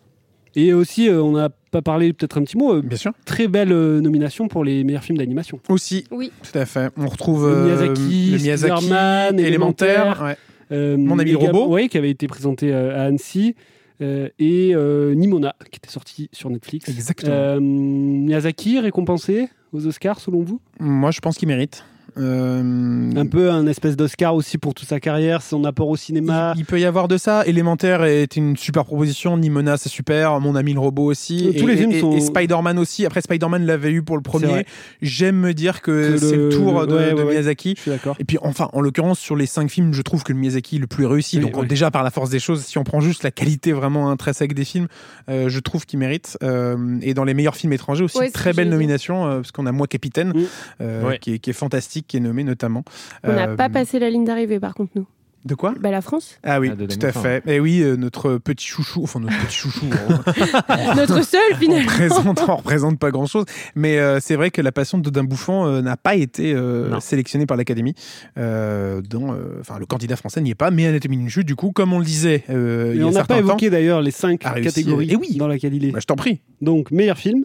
[0.57, 3.13] Et aussi, euh, on n'a pas parlé, peut-être un petit mot, euh, Bien sûr.
[3.25, 5.59] très belle euh, nomination pour les meilleurs films d'animation.
[5.69, 6.31] Aussi, Oui.
[6.43, 6.91] tout à fait.
[6.97, 10.23] On retrouve Le Miyazaki, le Miyazaki, Spider-Man, élémentaire.
[10.25, 10.37] ouais.
[10.71, 11.69] Euh, Mon ami robot.
[11.69, 13.55] ouais, qui avait été présenté euh, à Annecy.
[14.01, 16.89] euh, et euh, Nimona, qui était sorti sur Netflix.
[16.89, 17.33] Exactement.
[17.33, 20.61] Euh, Miyazaki, récompensé aux Oscars, selon vous?
[20.81, 21.85] Moi, je pense qu'il mérite.
[22.19, 26.53] Euh, Un peu un espèce d'Oscar aussi pour toute sa carrière, son apport au cinéma.
[26.57, 27.47] Il, il peut y avoir de ça.
[27.47, 29.37] Élémentaire est une super proposition.
[29.37, 30.39] Nimona, c'est super.
[30.41, 31.49] Mon ami le robot aussi.
[31.49, 33.07] Euh, tous et, les films et- sont- et Spider-Man aussi.
[33.07, 34.67] Après, Spider-Man l'avait eu pour le premier.
[35.01, 37.31] J'aime me dire que, Que c'est le le- tour de, ouais, de ouais, ouais.
[37.33, 37.75] Miyazaki.
[37.77, 38.17] Je suis d'accord.
[38.19, 40.81] Et puis, enfin, en l'occurrence, sur les cinq films, je trouve que le Miyazaki est
[40.81, 41.39] le plus réussi.
[41.39, 44.11] Oui, Donc, déjà, par la force des choses, si on prend juste la qualité vraiment
[44.11, 44.89] intrinsèque des films,
[45.31, 46.37] euh, je trouve qu'il mérite.
[46.43, 49.73] Euh, et dans les meilleurs films étrangers aussi, très belle nomination, euh, parce qu'on a
[49.73, 50.43] Moi Capitaine, Mm.
[50.83, 51.19] euh, Ouais.
[51.19, 52.85] qui, est, qui est fantastique, qui est nommé notamment.
[53.25, 55.07] On n'a Euh, pas passé la ligne d'arrivée par contre, nous.
[55.45, 55.75] De quoi?
[55.81, 56.39] Bah, la France.
[56.45, 57.43] Ah oui, Ah, tout à fait.
[57.49, 61.91] Et oui, euh, notre petit chouchou, enfin notre petit chouchou, on, Notre seul on finalement.
[61.91, 65.67] représente, on représente pas grand-chose, mais euh, c'est vrai que la passion de Dodin Bouffant
[65.67, 67.95] euh, n'a pas été euh, sélectionnée par l'Académie.
[68.39, 71.73] Euh, euh, enfin, le candidat français n'y est pas, mais Anatomie d'une chute, du coup,
[71.73, 74.39] comme on le disait euh, il y a on n'a pas évoqué d'ailleurs les cinq
[74.63, 75.35] catégories eh oui.
[75.39, 75.91] dans laquelle il est.
[75.91, 76.39] bah, je t'en prie.
[76.61, 77.45] Donc, meilleur film,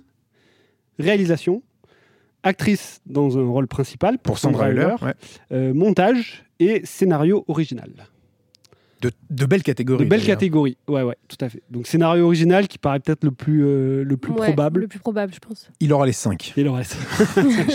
[1.00, 1.64] réalisation,
[2.48, 5.14] actrice dans un rôle principal Pour Sandra ouais.
[5.52, 7.92] euh, montage et scénario original.
[9.10, 10.06] De, de belles De catégories.
[10.06, 10.36] belles d'ailleurs.
[10.38, 11.62] catégories, ouais, ouais, tout à fait.
[11.70, 14.82] Donc, scénario original qui paraît peut-être le plus, euh, le plus Ouais, probable.
[14.82, 15.70] Le plus probable, je pense.
[15.80, 16.54] Il aura les cinq.
[16.58, 16.98] Et le reste.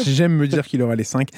[0.07, 1.29] J'aime me dire qu'il aura les 5.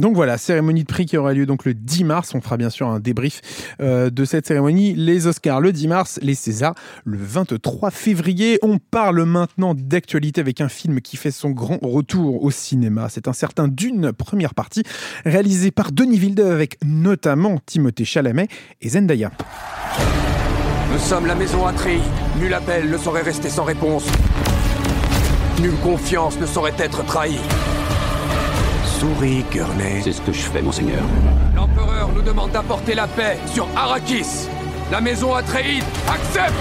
[0.00, 2.34] donc voilà, cérémonie de prix qui aura lieu donc le 10 mars.
[2.34, 3.40] On fera bien sûr un débrief
[3.80, 4.94] euh, de cette cérémonie.
[4.94, 8.58] Les Oscars le 10 mars, les Césars le 23 février.
[8.62, 13.08] On parle maintenant d'actualité avec un film qui fait son grand retour au cinéma.
[13.08, 14.82] C'est un certain Dune, première partie,
[15.24, 18.48] réalisé par Denis Villeneuve avec notamment Timothée Chalamet
[18.80, 19.30] et Zendaya.
[20.90, 22.00] Nous sommes la maison Atreyu.
[22.40, 24.06] Nul appel ne saurait rester sans réponse.
[25.60, 27.38] Nulle confiance ne saurait être trahie.
[28.98, 30.00] Souris, Gurney.
[30.02, 31.02] C'est ce que je fais, monseigneur.
[31.54, 34.48] L'empereur nous demande d'apporter la paix sur Arrakis.
[34.90, 36.54] La maison Atreide accepte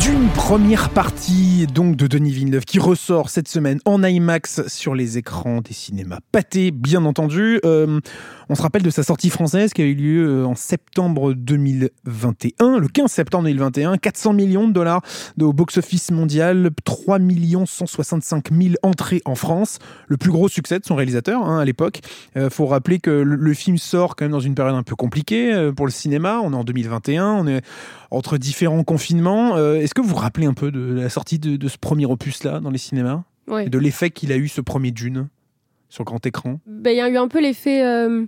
[0.00, 5.18] D'une première partie donc de Denis Villeneuve qui ressort cette semaine en IMAX sur les
[5.18, 7.60] écrans des cinémas pâtés, bien entendu.
[7.66, 8.00] Euh,
[8.48, 12.78] on se rappelle de sa sortie française qui a eu lieu euh, en septembre 2021,
[12.78, 15.02] le 15 septembre 2021, 400 millions de dollars
[15.38, 17.18] au box-office mondial, 3
[17.66, 22.00] 165 000 entrées en France, le plus gros succès de son réalisateur hein, à l'époque.
[22.36, 24.96] Il faut rappeler que le, le, film sort quand même dans une période un peu
[24.96, 26.40] compliquée euh, pour le cinéma.
[26.42, 27.62] On est en 2021, on est
[28.10, 29.56] entre différents confinements.
[29.56, 32.06] Euh, Est-ce que vous vous rappelez un peu de la sortie de, de ce premier
[32.06, 33.66] opus-là dans les cinémas Ouais.
[33.66, 35.28] Et de l'effet qu'il a eu ce premier Dune
[35.88, 36.60] sur grand écran?
[36.66, 38.26] Ben, Il y a eu un peu l'effet, euh,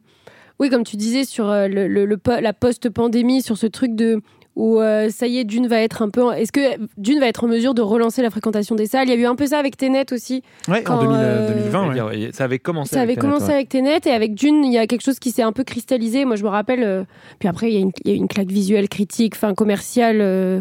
[0.59, 3.95] oui, comme tu disais, sur euh, le, le- le po- la post-pandémie, sur ce truc
[3.95, 4.21] de
[4.55, 6.23] où euh, ça y est, Dune va être un peu.
[6.23, 6.61] en- Est-ce que
[6.99, 9.09] Dune va être en mesure de relancer la fréquentation des salles?
[9.09, 10.43] Il y a eu un peu ça avec Tenet aussi.
[10.69, 11.81] Ouais, en Quand, 2000, euh, 2020.
[11.81, 11.95] ouais.
[11.95, 12.95] C'est-à-dire, ouais, Ça avait commencé.
[12.95, 13.55] Ça avait Tenet, commencé ouais.
[13.55, 16.25] avec Tenet et avec Dune, il y a quelque chose qui s'est un peu cristallisé.
[16.25, 16.83] Moi, je me rappelle.
[16.83, 17.05] euh,
[17.39, 19.55] puis après, il y, a une- il y a eu une claque visuelle, critique, enfin
[19.55, 20.61] commerciale, euh,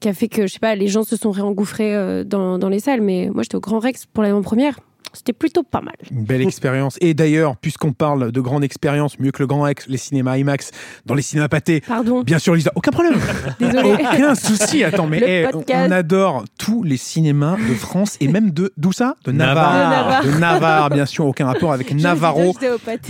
[0.00, 2.68] qui a fait que, je sais pas, les gens se sont réengouffrés euh, dans, dans
[2.68, 3.00] les salles.
[3.02, 4.80] Mais moi, j'étais au Grand Rex pour l'avant-première.
[5.12, 5.94] C'était plutôt pas mal.
[6.10, 6.96] Une belle expérience.
[7.00, 10.70] Et d'ailleurs, puisqu'on parle de grande expérience, mieux que le Grand Rex, les cinémas IMAX,
[11.06, 12.22] dans les cinémas pâtés, Pardon.
[12.22, 13.14] bien sûr, Lisa, aucun problème.
[13.58, 13.94] Désolée.
[13.94, 14.84] Aucun souci.
[14.84, 19.16] Attends, mais Le on- adore tous les cinémas de France et même de d'où ça?
[19.24, 19.90] De Navarre.
[19.90, 20.24] Navarre.
[20.24, 22.54] De Navarre, bien sûr, aucun rapport avec Navarro.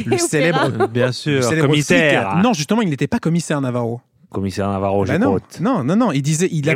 [0.06, 0.88] Le célèbre-.
[0.88, 2.30] Bien le sûr, célèbre commissaire.
[2.32, 2.42] flic.
[2.44, 4.00] Non, justement, il n'était pas commissaire Navarro.
[4.30, 5.60] Commissaire Navarro, Bah non, j'écoute.
[5.60, 6.12] non, non, non.
[6.12, 6.74] Il disait, il a,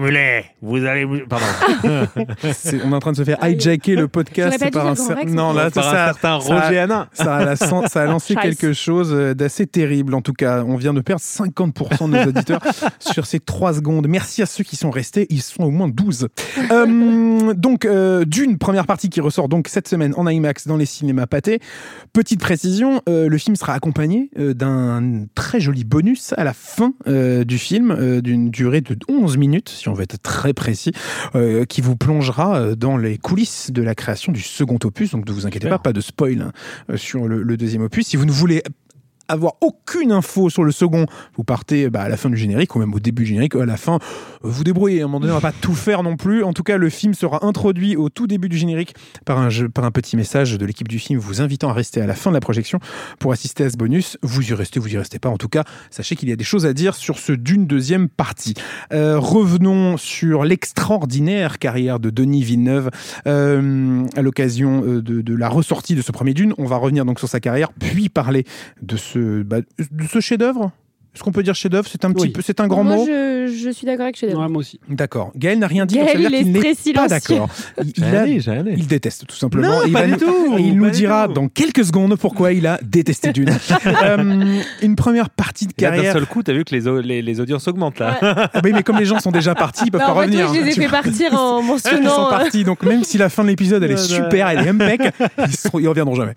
[0.60, 1.06] vous allez.
[1.28, 1.46] Pardon.
[1.84, 5.70] on est en train de se faire hijacker le podcast par un cer- non là
[5.70, 7.08] Par ça, un ça, certain ça- Roger Hanin.
[7.12, 10.64] ça a, la- ça a lancé quelque chose euh, d'assez terrible en tout cas.
[10.66, 12.60] On vient de perdre 50% de nos auditeurs
[12.98, 14.08] sur ces 3 secondes.
[14.08, 16.28] Merci à ceux qui sont restés, ils sont au moins 12.
[16.72, 20.86] Euh, donc euh, d'une première partie qui ressort donc cette semaine en IMAX dans les
[20.86, 21.60] cinémas pâtés.
[22.12, 26.92] Petite précision, euh, le film sera accompagné euh, d'un très joli bonus à la fin
[27.06, 30.92] euh, du film euh, d'une durée de 11 minutes si on veut être très précis
[31.34, 35.12] euh, qui vous plongera euh, dans les coulisses de la création du second opus.
[35.12, 36.52] Donc ne vous inquiétez pas, pas de spoil hein,
[36.90, 38.06] euh, sur le, le deuxième opus.
[38.06, 38.62] Si vous ne voulez
[39.28, 41.06] avoir aucune info sur le second,
[41.36, 43.64] vous partez bah, à la fin du générique ou même au début du générique, à
[43.66, 43.98] la fin,
[44.42, 45.00] vous débrouillez.
[45.00, 46.42] À un moment donné, on va pas tout faire non plus.
[46.44, 49.68] En tout cas, le film sera introduit au tout début du générique par un, jeu-
[49.68, 52.30] par un petit message de l'équipe du film vous invitant à rester à la fin
[52.30, 52.78] de la projection
[53.18, 54.18] pour assister à ce bonus.
[54.22, 55.28] Vous y restez, vous y restez pas.
[55.28, 58.08] En tout cas, sachez qu'il y a des choses à dire sur ce d'une deuxième
[58.08, 58.54] partie.
[58.92, 62.90] Euh, revenons sur l'extraordinaire carrière de Denis Villeneuve
[63.26, 66.54] euh, à l'occasion euh, de, de la ressortie de ce premier Dune.
[66.58, 68.44] On va revenir donc sur sa carrière, puis parler
[68.82, 70.72] de ce, bah, de ce chef-d'œuvre?
[71.14, 72.28] Est-ce qu'on peut dire chef-d'œuvre C'est un petit Oui.
[72.30, 73.06] peu, c'est un grand Moi, mot.
[73.06, 74.80] je, je suis d'accord avec Chef Ouais, moi aussi.
[74.88, 75.30] D'accord.
[75.36, 77.08] Gaël n'a rien dit, donc Gaël, ça veut dire il qu'il est n'est très pas
[77.08, 77.36] silencieux.
[77.36, 77.48] d'accord.
[77.84, 78.74] Il, il J'ai a- allé, j'ai allé.
[78.76, 79.68] il déteste tout simplement.
[79.68, 81.34] Non, il pas va du nous- tout, Et il nous pas du dira tout.
[81.34, 83.50] dans quelques secondes pourquoi il a détesté Dune.
[83.86, 86.12] Euh, une première partie de Là, D'un carrière.
[86.14, 88.18] seul coup, t'as vu que les, au- les, les audiences augmentent là.
[88.22, 90.28] Ah oui, mais comme les gens sont déjà partis, ils peuvent Bah, pas en fait,
[90.30, 90.54] oui, revenir.
[90.54, 92.26] je les ai fait partir en Ils sont mentionnant.
[92.26, 94.24] euh, partis, donc même si la fin de l'épisode elle est Ouais, ouais.
[94.24, 95.00] super, elle est impec,
[95.38, 96.34] ils, ils reviendront jamais.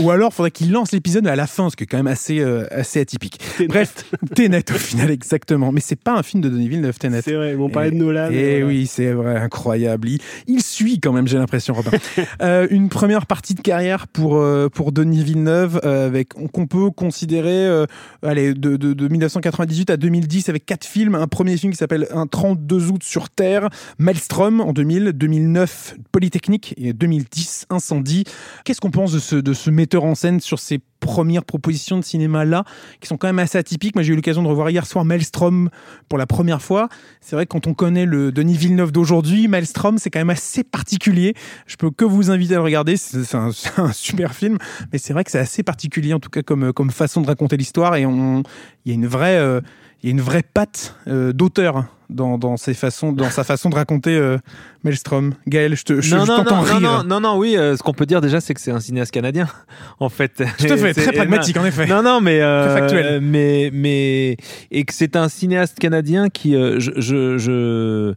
[0.00, 2.38] Ou alors, faudrait qu'ils lancent l'épisode à la fin, ce qui est quand même assez,
[2.38, 3.40] euh, assez atypique.
[3.68, 4.04] Bref,
[4.34, 5.72] Tenet au final, exactement.
[5.72, 7.22] Mais c'est pas un film de Denis Villeneuve, Tenet.
[7.22, 8.30] C'est vrai, on parlait de Nolan.
[8.30, 8.66] Et voilà.
[8.66, 10.08] oui, c'est vrai, incroyable.
[10.08, 11.90] Il, il suit quand même, j'ai l'impression, Robin.
[12.42, 16.90] Euh, une première partie de carrière pour, euh, pour Denis Villeneuve, euh, avec qu'on peut
[16.90, 17.84] considérer
[18.22, 21.14] allez, de, de, de 1998 à 2010 avec quatre films.
[21.14, 26.74] Un premier film qui s'appelle Un 32 août sur Terre, Maelstrom en 2000, 2009 Polytechnique
[26.76, 28.24] et 2010 Incendie.
[28.64, 32.04] Qu'est-ce qu'on pense de ce, de ce metteur en scène sur ces premières propositions de
[32.04, 32.64] cinéma là,
[33.00, 33.94] qui sont quand même assez atypiques.
[33.94, 35.68] Moi, j'ai eu l'occasion de revoir hier soir Maelstrom
[36.08, 36.88] pour la première fois.
[37.20, 40.64] C'est vrai que quand on connaît le Denis Villeneuve d'aujourd'hui, Maelstrom, c'est quand même assez
[40.64, 41.34] particulier.
[41.66, 42.96] Je peux que vous inviter à le regarder.
[42.96, 43.52] C'est un,
[43.92, 44.56] super film,
[44.92, 47.56] mais c'est vrai que c'est assez particulier en tout cas comme, comme façon de raconter
[47.56, 47.96] l'histoire.
[47.96, 48.42] Et il
[48.86, 49.60] y a une vraie, euh,
[50.02, 51.84] y a une vraie patte euh, d'auteur
[52.14, 54.38] dans, dans, ses façons, dans sa façon de raconter euh,
[54.84, 55.34] Maelstrom.
[55.46, 56.80] Gaël, je te- je- non, je non, t'entends non, rire.
[56.80, 59.10] non, non, non, oui, euh, ce qu'on peut dire déjà, c'est que c'est un cinéaste
[59.12, 59.48] canadien,
[60.00, 60.32] en fait.
[60.58, 61.86] Tout à fait, très pragmatique en effet.
[61.86, 63.20] Non, non, mais euh, Très factuel.
[63.20, 64.36] mais mais
[64.70, 68.14] et que c'est un cinéaste canadien qui, euh, je, je je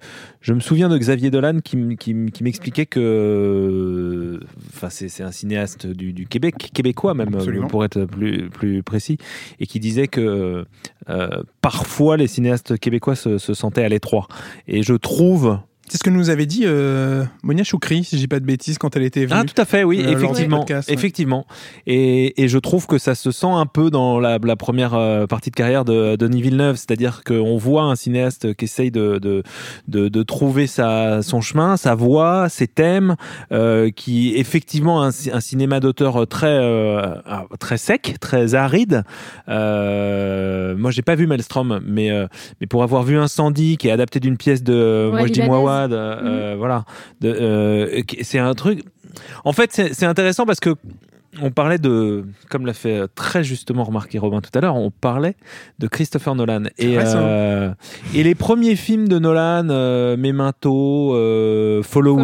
[0.48, 5.86] je me souviens de Xavier Dolan qui m'expliquait que, euh, enfin c'est c'est un cinéaste
[5.86, 7.68] du, du Québec, québécois même Absolument.
[7.68, 9.18] pour être plus plus précis,
[9.60, 10.64] et qui disait que
[11.10, 14.30] euh, parfois les cinéastes québécois se, se sentaient à l'étroit.
[14.70, 18.41] Et je trouve C'est ce que nous avait dit euh, Monia Choukri, si j'ai pas
[18.41, 19.39] de bêtises, quand elle était venue.
[19.41, 20.60] Ah, tout à fait, oui, euh, effectivement.
[20.60, 20.93] podcast, ouais.
[20.95, 21.45] effectivement.
[21.86, 25.28] Et, et je trouve que ça se sent un peu dans la, la première euh,
[25.28, 29.43] partie de carrière de Denis Villeneuve, c'est-à-dire qu'on voit un cinéaste qui essaye de, de,
[29.88, 33.15] de, de trouver sa, son chemin, sa voix, ses thèmes,
[33.54, 39.04] euh, qui effectivement un, un cinéma d'auteur très, euh, ah, très sec, très aride.
[39.47, 42.28] Euh, moi, j'ai pas vu Maelstrom, mais, euh,
[42.60, 45.50] mais pour avoir vu Incendie, qui est adapté d'une pièce de Ouais, Mojdi libanaise.
[45.84, 46.86] Euh, euh, voilà,
[47.24, 48.84] euh, c'est un truc.
[49.46, 50.76] En fait, c'est intéressant parce que
[51.42, 55.36] on parlait de, comme l'a fait très justement remarquer Robin tout à l'heure, on parlait
[55.80, 56.63] de Christopher Nolan.
[56.80, 57.72] Et, euh,
[58.16, 62.18] et les premiers films de Nolan, euh, Memento, euh, Following,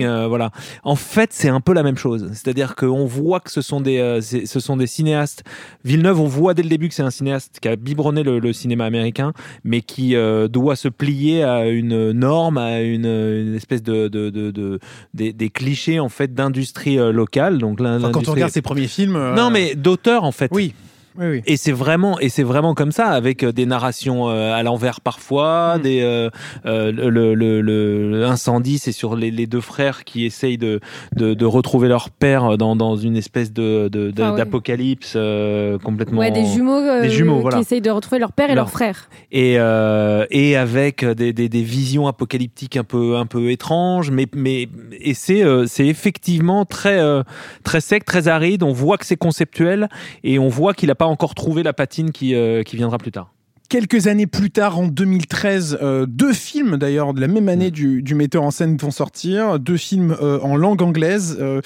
[0.00, 0.04] Following.
[0.04, 0.50] euh, voilà.
[0.84, 2.28] En fait, c'est un peu la même chose.
[2.32, 5.44] C'est-à-dire qu'on voit que ce sont des, euh, ce sont des cinéastes.
[5.84, 8.52] Villeneuve, on voit dès le début que c'est un cinéaste qui a biberonné le, le
[8.52, 9.32] cinéma américain,
[9.64, 14.30] mais qui euh, doit se plier à une norme, à une, une espèce de, de,
[14.30, 14.78] de, de-
[15.14, 17.58] des, des clichés en fait d'industrie locale.
[17.58, 19.16] Donc l'in- Enfin, quand on l'industrie- regarde ses premiers films.
[19.16, 20.50] euh, non, mais d'auteur en fait.
[20.52, 20.74] Oui.
[21.18, 21.42] Oui, oui.
[21.46, 25.00] Et c'est vraiment et c'est vraiment comme ça avec euh, des narrations euh, à l'envers
[25.00, 25.82] parfois, Mm.
[25.82, 26.30] des euh,
[26.66, 30.80] euh, le, le, le, incendie c'est sur les, les deux frères qui essayent de,
[31.14, 34.36] de, de retrouver leur père dans, dans une espèce de de- de- Ah ouais.
[34.38, 37.58] d'apocalypse euh, complètement Ouais, des jumeaux, euh, Des jumeaux, qui voilà.
[37.60, 39.08] essayent de retrouver leur père et Leur- leur frère.
[39.32, 44.26] et euh, et avec des, des, des visions apocalyptiques un peu un peu étranges mais
[44.34, 44.68] mais
[45.00, 47.22] et c'est euh, c'est effectivement très euh,
[47.64, 49.88] très sec très aride on voit que c'est conceptuel
[50.24, 53.12] et on voit qu'il a pas encore trouvé la patine qui euh, qui viendra plus
[53.12, 53.32] tard
[53.68, 58.00] Quelques années plus tard, en 2013, euh, deux films d'ailleurs de la même année du,
[58.00, 61.36] du metteur en scène vont sortir, deux films euh, en langue anglaise.
[61.40, 61.60] Euh,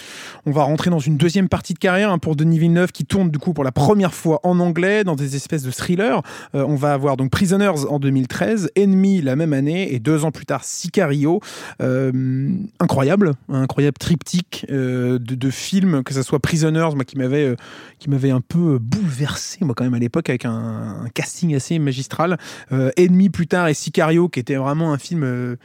[0.46, 3.30] on va rentrer dans une deuxième partie de carrière hein, pour Denis Villeneuve qui tourne
[3.30, 6.22] du coup pour la première fois en anglais dans des espèces de thrillers.
[6.54, 10.46] On va avoir donc Prisoners en 2013, Enemy la même année et deux ans plus
[10.46, 11.40] tard Sicario.
[12.80, 17.56] Incroyable, un incroyable triptyque de, de films, que ce soit Prisoners, moi qui m'avait
[17.98, 21.78] qui m'avait un peu bouleversé moi quand même à l'époque avec un, un casting assez
[21.90, 22.38] magistral.
[22.72, 25.22] Euh, Ennemi plus tard et Sicario qui était vraiment un film.
[25.24, 25.56] euh,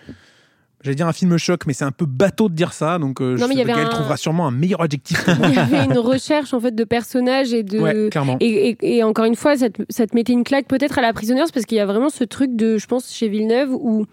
[0.84, 3.36] J'allais dire un film choc, mais c'est un peu bateau de dire ça, donc euh,
[3.38, 5.26] Non, je sais un- trouvera sûrement un meilleur adjectif.
[5.44, 7.80] Il y avait une recherche en fait de personnages et de.
[7.80, 8.38] ouais, clairement.
[8.40, 11.02] Et, et- et encore une fois, ça te, ça te mettait une claque peut-être à
[11.02, 14.06] la Prisoners parce qu'il y a vraiment ce truc de, je pense, chez Villeneuve où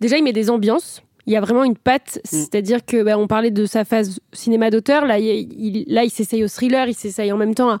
[0.00, 1.02] déjà il met des ambiances.
[1.26, 4.68] Il y a vraiment une patte, c'est-à-dire que bah, on parlait de sa phase cinéma
[4.70, 5.06] d'auteur.
[5.06, 7.78] Là, il, là, il s'essaye au thriller, il s'essaye en même temps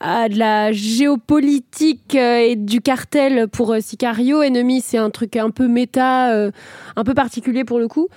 [0.00, 4.42] à, à de la géopolitique euh, et du cartel pour euh, Sicario.
[4.42, 6.50] Ennemi, c'est un truc un peu méta, euh,
[6.96, 8.08] un peu particulier pour le coup.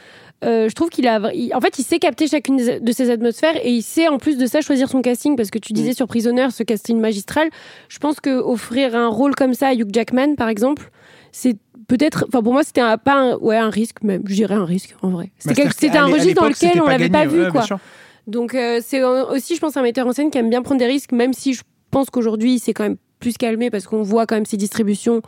[0.44, 3.56] Euh, je trouve qu'il a, il- en fait, il sait capter chacune de ces atmosphères
[3.64, 6.08] et il sait en plus de ça choisir son casting parce que tu disais sur
[6.08, 7.48] Prisoner, ce casting magistral.
[7.88, 10.90] Je pense que offrir un rôle comme ça à Hugh Jackman, par exemple,
[11.32, 11.56] c'est
[11.88, 14.22] peut-être, enfin pour moi, c'était un, pas un, ouais, un risque même.
[14.26, 15.32] Je dirais un risque en vrai.
[15.40, 17.66] C'était Bah, un registre dans lequel on l'avait pas vu, quoi.
[18.28, 20.88] Donc euh, c'est aussi, je pense, un metteur en scène qui aime bien prendre des
[20.88, 24.36] risques, même si je pense qu'aujourd'hui, c'est quand même plus calmé parce qu'on voit quand
[24.36, 25.22] même ses distributions.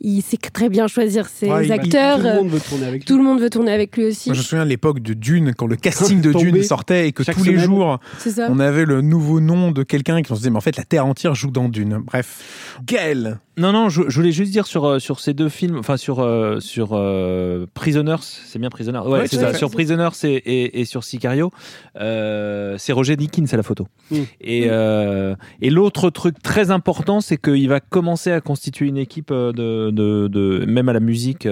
[0.00, 2.18] Il sait très bien choisir ses Ouais, il- il- acteurs.
[2.18, 3.04] Tout le monde veut tourner avec lui.
[3.06, 4.28] tout le monde veut tourner avec lui aussi.
[4.28, 7.12] Moi, je me souviens de l'époque de Dune, quand le casting de Dune sortait et
[7.12, 8.00] que tous les jours,
[8.48, 10.82] on avait le nouveau nom de quelqu'un qui on se disait, mais en fait, la
[10.84, 12.02] Terre entière joue dans Dune.
[12.04, 12.78] Bref.
[12.84, 15.96] Gaël Non, non, je, je voulais juste dire sur, euh, sur ces deux films, enfin
[15.96, 20.34] sur, euh, sur euh, Prisoners, c'est bien Prisoners, ouais, Ouais, c'est ça, sur Prisoners et,
[20.34, 21.52] et, et sur Sicario,
[22.00, 23.86] euh, c'est Roger Dickens à la photo.
[24.10, 24.16] Mm.
[24.40, 29.30] Et, euh, et l'autre truc très important, c'est qu'il va commencer à constituer une équipe
[29.30, 31.46] euh, de, de, de même à la musique,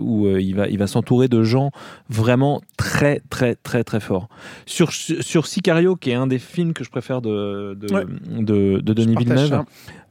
[0.00, 1.70] où il va, il va s'entourer de gens
[2.08, 4.28] vraiment très, très, très, très forts.
[4.66, 8.04] Sur, sur Sicario, qui est un des films que je préfère de, de, Ouais.
[8.28, 9.64] de, de Denis Villeneuve,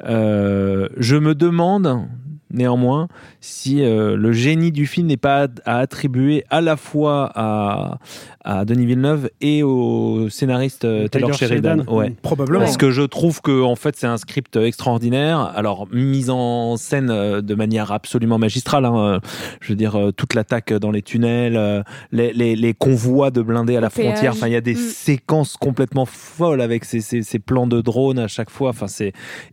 [0.03, 2.07] je me demande
[2.51, 3.07] néanmoins
[3.41, 7.99] si euh, le génie du film n'est pas à attribuer à la fois à,
[8.49, 11.75] à Denis Villeneuve et au scénariste euh, Taylor, Taylor Sheridan.
[11.83, 11.93] Sheridan.
[11.93, 12.13] Ouais.
[12.21, 12.59] Probablement.
[12.61, 15.51] Parce que je trouve que en fait c'est un script extraordinaire.
[15.53, 18.85] Alors mise en scène euh, de manière absolument magistrale.
[18.85, 19.19] hein.
[19.59, 21.81] Je veux dire euh, toute l'attaque dans les tunnels, euh,
[22.13, 24.11] les, les, les convois de blindés à la péage.
[24.13, 24.31] frontière.
[24.31, 24.77] Enfin il y a des Mm.
[24.77, 28.69] séquences complètement folles avec ces, ces, ces plans de drone à chaque fois.
[28.69, 29.11] Enfin c'est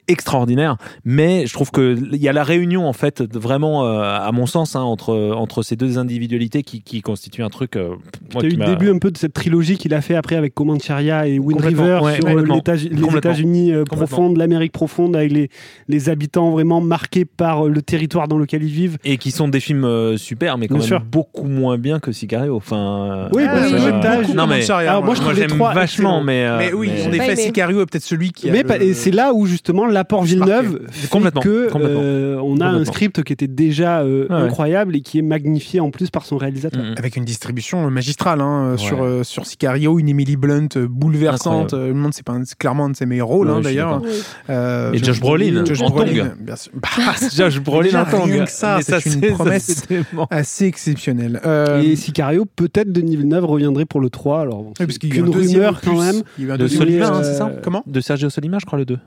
[0.08, 0.76] extraordinaire.
[1.04, 4.46] Mais je trouve que il y a la réunion en fait vraiment euh, à mon
[4.46, 7.76] sens hein, entre entre ces deux individualités qui, qui constituent un truc.
[7.76, 7.96] euh,
[8.32, 11.38] moi, qui début un peu de cette trilogie qu'il a fait après avec Comancheria et
[11.38, 13.16] Wind River ouais, sur euh, les.
[13.16, 15.48] États-Unis euh, profondes, l'Amérique profonde, avec les,
[15.88, 18.98] les habitants vraiment marqués par euh, le territoire dans lequel ils vivent.
[19.04, 21.00] Et qui sont des films euh, super, mais quand Bien même sûr.
[21.00, 22.56] beaucoup moins bien que Sicario.
[22.56, 26.22] Enfin, Oui, Ah, bah, oui, oui, non mais Alors, moi, je moi j'aime trois vachement,
[26.22, 27.36] mais euh, Mais oui, mais- en effet.
[27.36, 31.08] Sicario est peut-être celui qui a Mais le- c'est là où justement l'apport Villeneuve fait
[31.08, 32.00] Complètement, que complètement.
[32.02, 35.80] euh, on a un script qui était déjà euh, Ouais, incroyable et qui est magnifié
[35.80, 36.82] en plus par son réalisateur.
[36.82, 36.94] Mm, mm.
[36.98, 38.78] Avec une distribution magistrale hein, Ouais.
[38.78, 41.74] sur, euh, sur Sicario, une Emily Blunt euh, bouleversante.
[41.74, 43.60] Euh, me demande, c'est pas un- c'est clairement un de ses meilleurs rôles Ouais, hein,
[43.60, 44.02] d'ailleurs.
[44.50, 46.36] Euh, Et Josh Brolin, Josh en Brolin, tongue.
[46.40, 46.72] bien sûr.
[46.96, 48.30] Bah, Josh Brolin en tongue.
[48.30, 49.86] rien que ça, c'est une promesse.
[49.88, 49.94] ça,
[50.30, 51.40] assez exceptionnel.
[51.46, 54.40] Euh, Et Sicario, peut-être Denis Villeneuve reviendrait pour le 3.
[54.42, 56.22] Alors, bon, parce qu'il y a un qu'une deuxième rumeur quand même.
[56.38, 58.66] Il y a eu un De Solima, euh, c'est ça Comment De Sergio Solima, je
[58.66, 58.98] crois, le 2.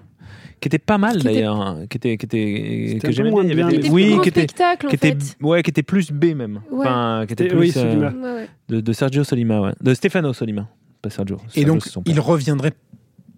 [0.60, 1.62] Qui était pas mal d'ailleurs.
[1.62, 3.70] hein, Qui était, qui était, C'était que j'aimais bien.
[3.92, 5.38] Oui, qui était, spectacle, en qui était, fait.
[5.44, 6.62] ouais, qui était plus B même.
[6.72, 6.80] Ouais.
[6.80, 8.48] Enfin, qui était C'était- plus oui, euh, ouais.
[8.68, 9.74] de, de Sergio Solima, ouais.
[9.82, 10.68] De Stefano Solima,
[11.02, 11.38] pas Sergio.
[11.56, 12.74] Et Sergio, donc, il reviendrait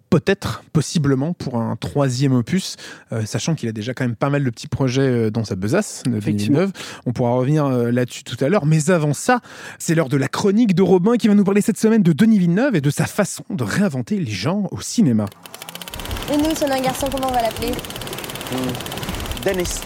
[0.10, 2.75] peut-être, possiblement, pour un troisième opus,
[3.12, 5.55] euh, sachant qu'il a déjà quand même pas mal de petits projets euh, dans sa
[5.55, 6.19] besace, de.
[6.19, 6.71] Villeneuve.
[7.05, 8.65] On pourra revenir euh, là-dessus tout à l'heure.
[8.65, 9.39] Mais avant ça,
[9.77, 12.39] c'est l'heure de la chronique de Robin qui va nous parler cette semaine de Denis
[12.39, 15.25] Villeneuve et de sa façon de réinventer les genres au cinéma.
[16.32, 17.71] Et nous, si on a un garçon, comment on va l'appeler?
[19.45, 19.82] Denis.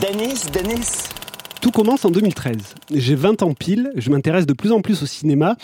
[0.00, 1.15] Denis, Denis.
[1.60, 2.74] Tout commence en 2013.
[2.94, 5.56] J'ai 20 ans pile, je m'intéresse de plus en plus au cinéma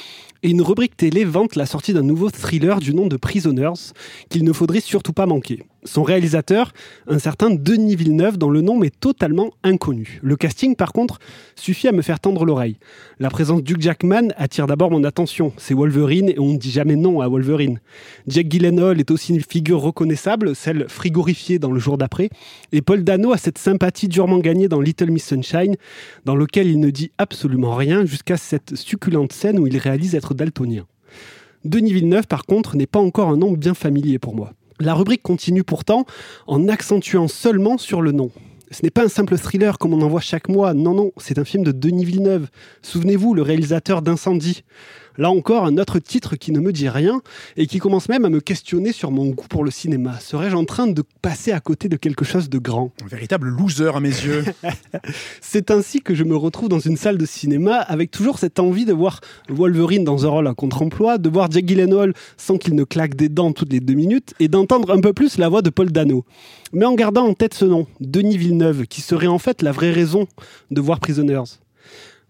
[0.42, 3.92] et une rubrique télé vante la sortie d'un nouveau thriller du nom de Prisoners
[4.28, 5.64] qu'il ne faudrait surtout pas manquer.
[5.84, 6.72] Son réalisateur,
[7.08, 10.20] un certain Denis Villeneuve dont le nom m'est totalement inconnu.
[10.22, 11.18] Le casting par contre
[11.56, 12.76] suffit à me faire tendre l'oreille.
[13.18, 16.94] La présence d'Hugh Jackman attire d'abord mon attention, c'est Wolverine et on ne dit jamais
[16.94, 17.80] non à Wolverine.
[18.28, 22.30] Jack Gyllenhaal est aussi une figure reconnaissable, celle frigorifiée dans le jour d'après,
[22.70, 25.74] et Paul Dano a cette sympathie durement gagnée dans Little Miss Sunshine,
[26.24, 30.32] dans lequel il ne dit absolument rien jusqu'à cette succulente scène où il réalise être
[30.32, 30.86] daltonien.
[31.64, 34.52] Denis Villeneuve, par contre, n'est pas encore un nom bien familier pour moi.
[34.82, 36.06] La rubrique continue pourtant
[36.48, 38.32] en accentuant seulement sur le nom.
[38.72, 41.38] Ce n'est pas un simple thriller comme on en voit chaque mois, non, non, c'est
[41.38, 42.48] un film de Denis Villeneuve.
[42.82, 44.64] Souvenez-vous, le réalisateur d'Incendie.
[45.18, 47.20] Là encore, un autre titre qui ne me dit rien
[47.56, 50.18] et qui commence même à me questionner sur mon goût pour le cinéma.
[50.20, 52.92] Serais-je en train de passer à côté de quelque chose de grand?
[53.04, 54.44] Un véritable loser à mes yeux.
[55.40, 58.84] c'est ainsi que je me retrouve dans une salle de cinéma avec toujours cette envie
[58.84, 62.84] de voir Wolverine dans un rôle à contre-emploi, de voir Jack Gyllenhaal sans qu'il ne
[62.84, 65.70] claque des dents toutes les deux minutes et d'entendre un peu plus la voix de
[65.70, 66.24] Paul Dano.
[66.72, 69.92] Mais en gardant en tête ce nom, Denis Villeneuve, qui serait en fait la vraie
[69.92, 70.26] raison
[70.70, 71.58] de voir Prisoners.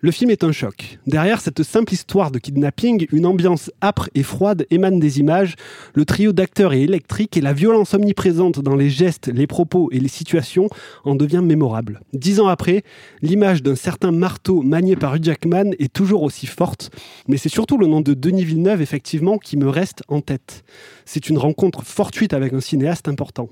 [0.05, 0.99] Le film est un choc.
[1.07, 5.55] Derrière cette simple histoire de kidnapping, une ambiance âpre et froide émane des images,
[5.95, 10.01] le trio d'acteurs est électrique et la violence omniprésente dans les gestes, les propos et
[10.01, 10.69] les situations
[11.05, 12.01] en devient mémorable.
[12.15, 12.83] Dix ans après,
[13.21, 16.91] l'image d'un certain marteau manié par Hugh Jackman est toujours aussi forte,
[17.29, 20.65] mais c'est surtout le nom de Denis Villeneuve effectivement qui me reste en tête.
[21.05, 23.51] C'est une rencontre fortuite avec un cinéaste important.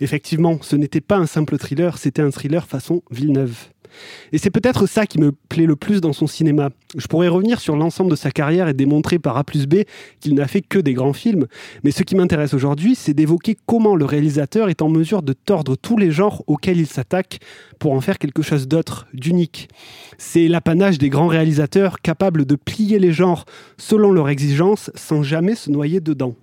[0.00, 3.73] Effectivement, ce n'était pas un simple thriller, c'était un thriller façon Villeneuve.
[4.32, 6.70] Et c'est peut-être ça qui me plaît le plus dans son cinéma.
[6.96, 9.82] Je pourrais revenir sur l'ensemble de sa carrière et démontrer par A plus B
[10.20, 11.46] qu'il n'a fait que des grands films,
[11.82, 15.76] mais ce qui m'intéresse aujourd'hui, c'est d'évoquer comment le réalisateur est en mesure de tordre
[15.76, 17.38] tous les genres auxquels il s'attaque
[17.78, 19.68] pour en faire quelque chose d'autre, d'unique.
[20.18, 23.44] C'est l'apanage des grands réalisateurs capables de plier les genres
[23.76, 26.34] selon leurs exigences sans jamais se noyer dedans.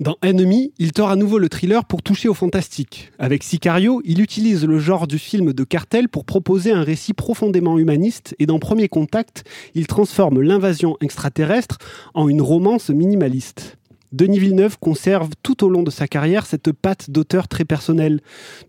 [0.00, 3.12] Dans Enemy, il tord à nouveau le thriller pour toucher au fantastique.
[3.18, 7.78] Avec Sicario, il utilise le genre du film de cartel pour proposer un récit profondément
[7.78, 11.76] humaniste et dans Premier Contact, il transforme l'invasion extraterrestre
[12.14, 13.76] en une romance minimaliste.
[14.10, 18.22] Denis Villeneuve conserve tout au long de sa carrière cette patte d'auteur très personnelle,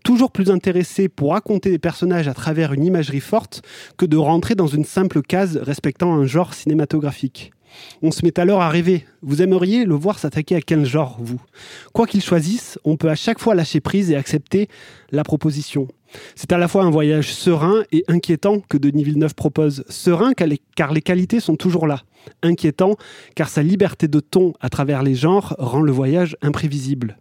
[0.04, 3.62] toujours plus intéressé pour raconter des personnages à travers une imagerie forte
[3.96, 7.52] que de rentrer dans une simple case respectant un genre cinématographique.
[8.02, 9.06] On se met alors à rêver.
[9.22, 11.40] Vous aimeriez le voir s'attaquer à quel genre, vous?
[11.92, 14.68] Quoi qu'il choisisse, on peut à chaque fois lâcher prise et accepter
[15.10, 15.88] la proposition.
[16.34, 19.84] C'est à la fois un voyage serein et inquiétant que Denis Villeneuve propose.
[19.88, 22.02] Serein car les, qualités sont toujours là.
[22.42, 22.96] Inquiétant
[23.34, 27.16] car sa liberté de ton à travers les genres rend le voyage imprévisible.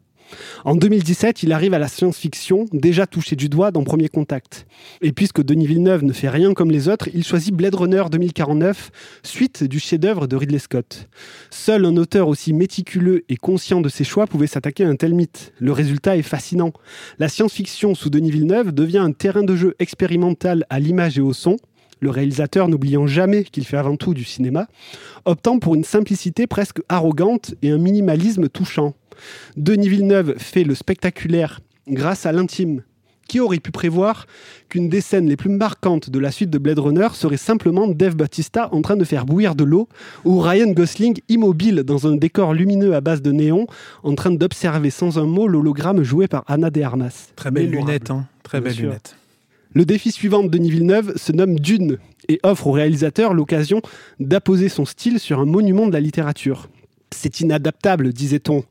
[0.65, 4.65] En 2017, il arrive à la science-fiction, déjà touché du doigt dans Premier Contact.
[5.01, 8.91] Et puisque Denis Villeneuve ne fait rien comme les autres, il choisit Blade Runner 2049,
[9.23, 11.09] suite du chef-d'œuvre de Ridley Scott.
[11.49, 15.13] Seul un auteur aussi méticuleux et conscient de ses choix pouvait s'attaquer à un tel
[15.13, 15.53] mythe.
[15.59, 16.73] Le résultat est fascinant.
[17.19, 21.33] La science-fiction sous Denis Villeneuve devient un terrain de jeu expérimental à l'image et au
[21.33, 21.57] son,
[22.01, 24.67] le réalisateur n'oubliant jamais qu'il fait avant tout du cinéma,
[25.25, 28.95] optant pour une simplicité presque arrogante et un minimalisme touchant.
[29.57, 32.83] Denis Villeneuve fait le spectaculaire grâce à l'intime.
[33.27, 34.25] Qui aurait pu prévoir
[34.67, 38.17] qu'une des scènes les plus marquantes de la suite de Blade Runner serait simplement Dave
[38.17, 39.87] Bautista en train de faire bouillir de l'eau
[40.25, 43.67] ou Ryan Gosling immobile dans un décor lumineux à base de néon
[44.03, 47.29] en train d'observer sans un mot l'hologramme joué par Anna de Armas.
[47.37, 48.25] Très belle lunette, hein.
[48.43, 49.15] Très belle lunette.
[49.73, 53.81] Le défi suivant de Denis Villeneuve se nomme Dune et offre au réalisateur l'occasion
[54.19, 56.67] d'apposer son style sur un monument de la littérature.
[57.23, 58.63] C'est inadaptable, disait-on.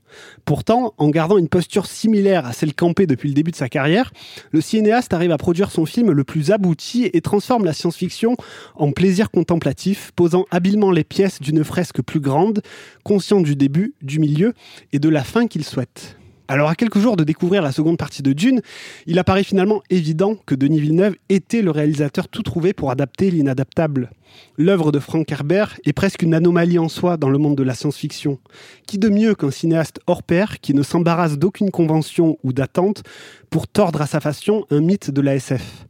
[0.45, 4.13] Pourtant, en gardant une posture similaire à celle campée depuis le début de sa carrière,
[4.51, 8.35] le cinéaste arrive à produire son film le plus abouti et transforme la science-fiction
[8.75, 12.61] en plaisir contemplatif, posant habilement les pièces d'une fresque plus grande,
[13.05, 14.55] conscient du début, du milieu
[14.93, 16.17] et de la fin qu'il souhaite.
[16.51, 18.61] Alors à quelques jours de découvrir la seconde partie de Dune,
[19.07, 24.11] il apparaît finalement évident que Denis Villeneuve était le réalisateur tout trouvé pour adapter l'inadaptable.
[24.59, 27.75] L'œuvre de Frank Herbert est presque une anomalie en soi dans le monde de la
[27.75, 28.40] science-fiction.
[28.88, 33.05] Qui de mieux qu'un cinéaste hors pair qui ne s'embarrasse d'aucune convention ou d'attente
[33.48, 35.87] pour tordre à sa façon un mythe de la SF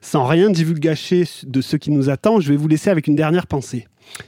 [0.00, 3.46] Sans rien divulgacher de ce qui nous attend, je vais vous laisser avec une dernière
[3.46, 3.86] pensée.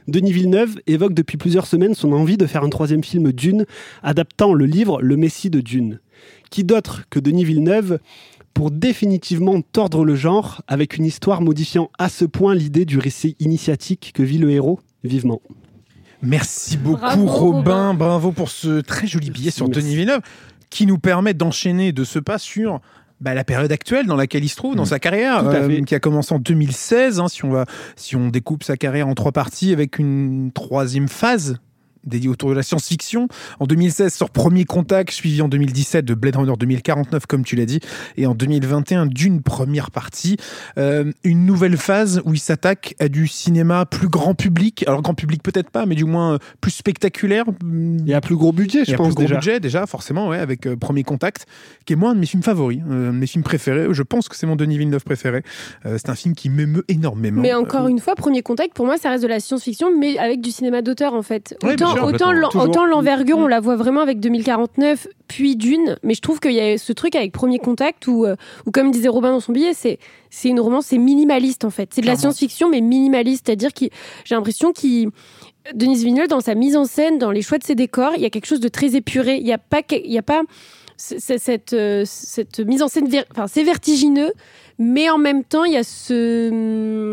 [0.08, 3.66] Denis Villeneuve évoque depuis plusieurs semaines son envie de faire un troisième film Dune,
[4.02, 6.00] adaptant le livre Le Messie de Dune.
[6.50, 7.98] Qui d'autre que Denis Villeneuve
[8.52, 13.36] pour définitivement tordre le genre avec une histoire modifiant à ce point l'idée du récit
[13.38, 15.40] initiatique que vit le héros Vivement.
[16.20, 17.94] Merci beaucoup Bravo, Robin.
[17.94, 19.80] Bravo pour ce très joli billet sur Merci.
[19.80, 20.20] Denis Villeneuve
[20.68, 22.80] qui nous permet d'enchaîner de ce pas sur
[23.20, 26.00] bah, la période actuelle dans laquelle il se trouve, dans sa carrière, euh, qui a
[26.00, 27.20] commencé en 2016.
[27.20, 27.66] hein, si, on va,
[27.96, 31.58] si on découpe sa carrière en trois parties avec une troisième phase
[32.04, 33.28] dédiée autour de la science-fiction.
[33.58, 37.66] En 2016, sort Premier Contact, suivi en 2017 de Blade Runner 2049, comme tu l'as
[37.66, 37.80] dit,
[38.16, 40.36] et en 2021 d'une première partie.
[40.78, 44.84] Euh, une nouvelle phase où il s'attaque à du cinéma plus grand public.
[44.86, 47.44] Alors grand public peut-être pas, mais du moins euh, plus spectaculaire.
[48.06, 49.34] Et à plus gros budget, je pense plus gros déjà.
[49.36, 51.46] budget déjà, forcément, ouais, avec euh, Premier Contact,
[51.86, 53.86] qui est moi un de mes films favoris, euh, un de mes films préférés.
[53.90, 55.42] Je pense que c'est mon Denis Villeneuve préféré.
[55.86, 57.40] Euh, c'est un film qui m'émeut énormément.
[57.40, 60.18] Mais encore Euh, une fois, Premier Contact, pour moi, ça reste de la science-fiction, mais
[60.18, 61.56] avec du cinéma d'auteur, en fait.
[61.62, 66.40] Ouais, bien autant l'envergure, on la voit vraiment avec 2049, puis Dune, mais je trouve
[66.40, 68.36] qu'il y a ce truc avec Premier Contact où, euh,
[68.66, 69.98] où comme disait Robin dans son billet, c'est
[70.30, 71.90] c'est une romance, c'est minimaliste, en fait.
[71.92, 73.86] C'est de la science-fiction, mais minimaliste, c'est-à-dire que
[74.24, 75.10] j'ai l'impression qu'il...
[75.74, 78.24] Denis Villeneuve, dans sa mise en scène, dans les choix de ses décors, il y
[78.24, 79.36] a quelque chose de très épuré.
[79.36, 79.82] Il n'y a pas...
[79.90, 80.42] Il y a pas
[81.00, 84.32] cette, euh, cette mise en scène, enfin, c'est vertigineux,
[84.82, 86.48] mais en même temps, il y a ce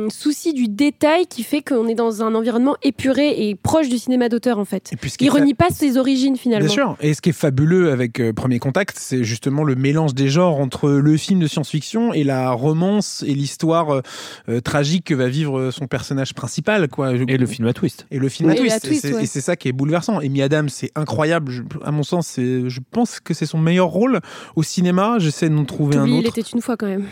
[0.06, 3.98] hum, souci du détail qui fait qu'on est dans un environnement épuré et proche du
[3.98, 4.90] cinéma d'auteur, en fait.
[4.94, 6.66] Et Il est fa- renie pas ses origines, finalement.
[6.66, 6.96] Bien sûr.
[7.02, 10.60] Et ce qui est fabuleux avec euh, Premier Contact, c'est justement le mélange des genres
[10.60, 14.02] entre le film de science-fiction et la romance et l'histoire euh,
[14.48, 17.12] euh, tragique que va vivre son personnage principal, quoi.
[17.14, 18.08] Et le film à twist.
[18.12, 18.86] Et le film à Oui, twist.
[19.06, 19.26] et c'est ouais.
[19.42, 20.20] ça qui est bouleversant.
[20.20, 21.52] Amy Adams, c'est incroyable.
[21.52, 24.22] Je- à mon sens, je pense que c'est son meilleur rôle
[24.56, 25.18] au cinéma.
[25.20, 26.22] J'essaie d'en trouver un autre.
[26.24, 27.06] il était une fois quand même.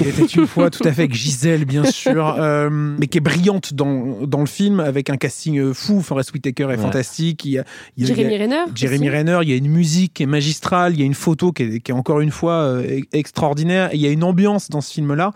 [0.00, 3.22] Il était une fois, tout à fait, avec Gisèle, bien sûr, euh, mais qui est
[3.22, 6.00] brillante dans, dans le film, avec un casting euh, fou.
[6.02, 6.76] Forest Whitaker est Ouais.
[6.78, 7.44] fantastique.
[7.44, 7.64] Il y a,
[7.96, 8.56] il y a- Jeremy Renner.
[8.74, 9.16] Jeremy aussi.
[9.16, 11.62] Renner, il y a une musique qui est magistrale, il y a une photo qui
[11.64, 14.68] est, qui est encore une fois euh, e- extraordinaire, et il y a une ambiance
[14.68, 15.32] dans ce film-là.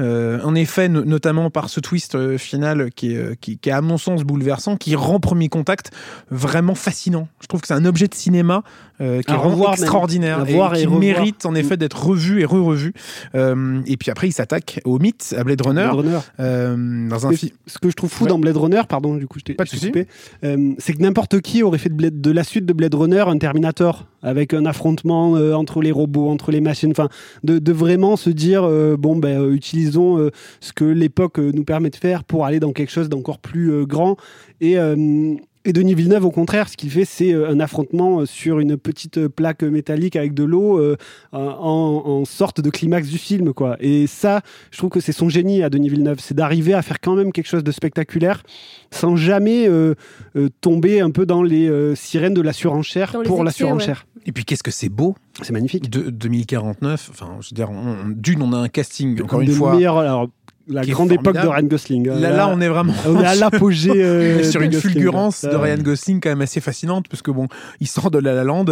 [0.00, 3.68] Euh, en effet, no- notamment par ce twist euh, final qui est, euh, qui, qui
[3.68, 5.90] est à mon sens bouleversant, qui rend Premier Contact
[6.30, 7.28] vraiment fascinant.
[7.40, 8.62] Je trouve que c'est un objet de cinéma
[9.00, 10.98] euh, qui est extraordinaire et qui revoir.
[11.00, 12.92] mérite en effet d'être revu et re-revu.
[13.34, 16.18] Euh, et puis après, il s'attaque au mythe, à Blade Runner, Blade Runner.
[16.40, 17.52] euh, dans un film.
[17.66, 18.30] Ce que je trouve fou Ouais.
[18.30, 20.06] dans Blade Runner, pardon, du coup, je t'ai coupé,
[20.44, 23.24] euh, c'est que n'importe qui aurait fait de, Blade- de la suite de Blade Runner
[23.26, 27.08] un Terminator, avec un affrontement euh, entre les robots, entre les machines, enfin,
[27.44, 30.30] de, de vraiment se dire, euh, bon, ben, utilisons
[30.60, 34.16] ce que l'époque nous permet de faire pour aller dans quelque chose d'encore plus grand.
[34.60, 34.76] Et,
[35.64, 38.76] et Denis Villeneuve, au contraire, ce qu'il fait, c'est euh, un affrontement euh, sur une
[38.76, 40.96] petite euh, plaque métallique avec de l'eau euh,
[41.32, 43.76] en, en sorte de climax du film, quoi.
[43.80, 44.40] Et ça,
[44.70, 47.32] je trouve que c'est son génie à Denis Villeneuve, c'est d'arriver à faire quand même
[47.32, 48.42] quelque chose de spectaculaire
[48.90, 49.94] sans jamais euh,
[50.36, 53.64] euh, tomber un peu dans les euh, sirènes de la surenchère Dans pour la excès,
[53.64, 54.06] surenchère.
[54.26, 55.90] Et puis qu'est-ce que c'est beau C'est magnifique.
[55.90, 57.08] de 2049.
[57.10, 59.74] Enfin, je veux dire, on- d'une, on a un casting encore Une fois.
[59.76, 60.28] alors,
[60.68, 61.46] la grande époque de.
[61.46, 62.08] Ryan Gosling.
[62.08, 63.90] Là, là, on est vraiment on est à l'apogée.
[63.94, 64.92] euh, sur une Gosling.
[64.92, 67.48] fulgurance de Euh, Ryan Gosling quand même assez fascinante parce que bon,
[67.80, 68.66] il sort de La La Land.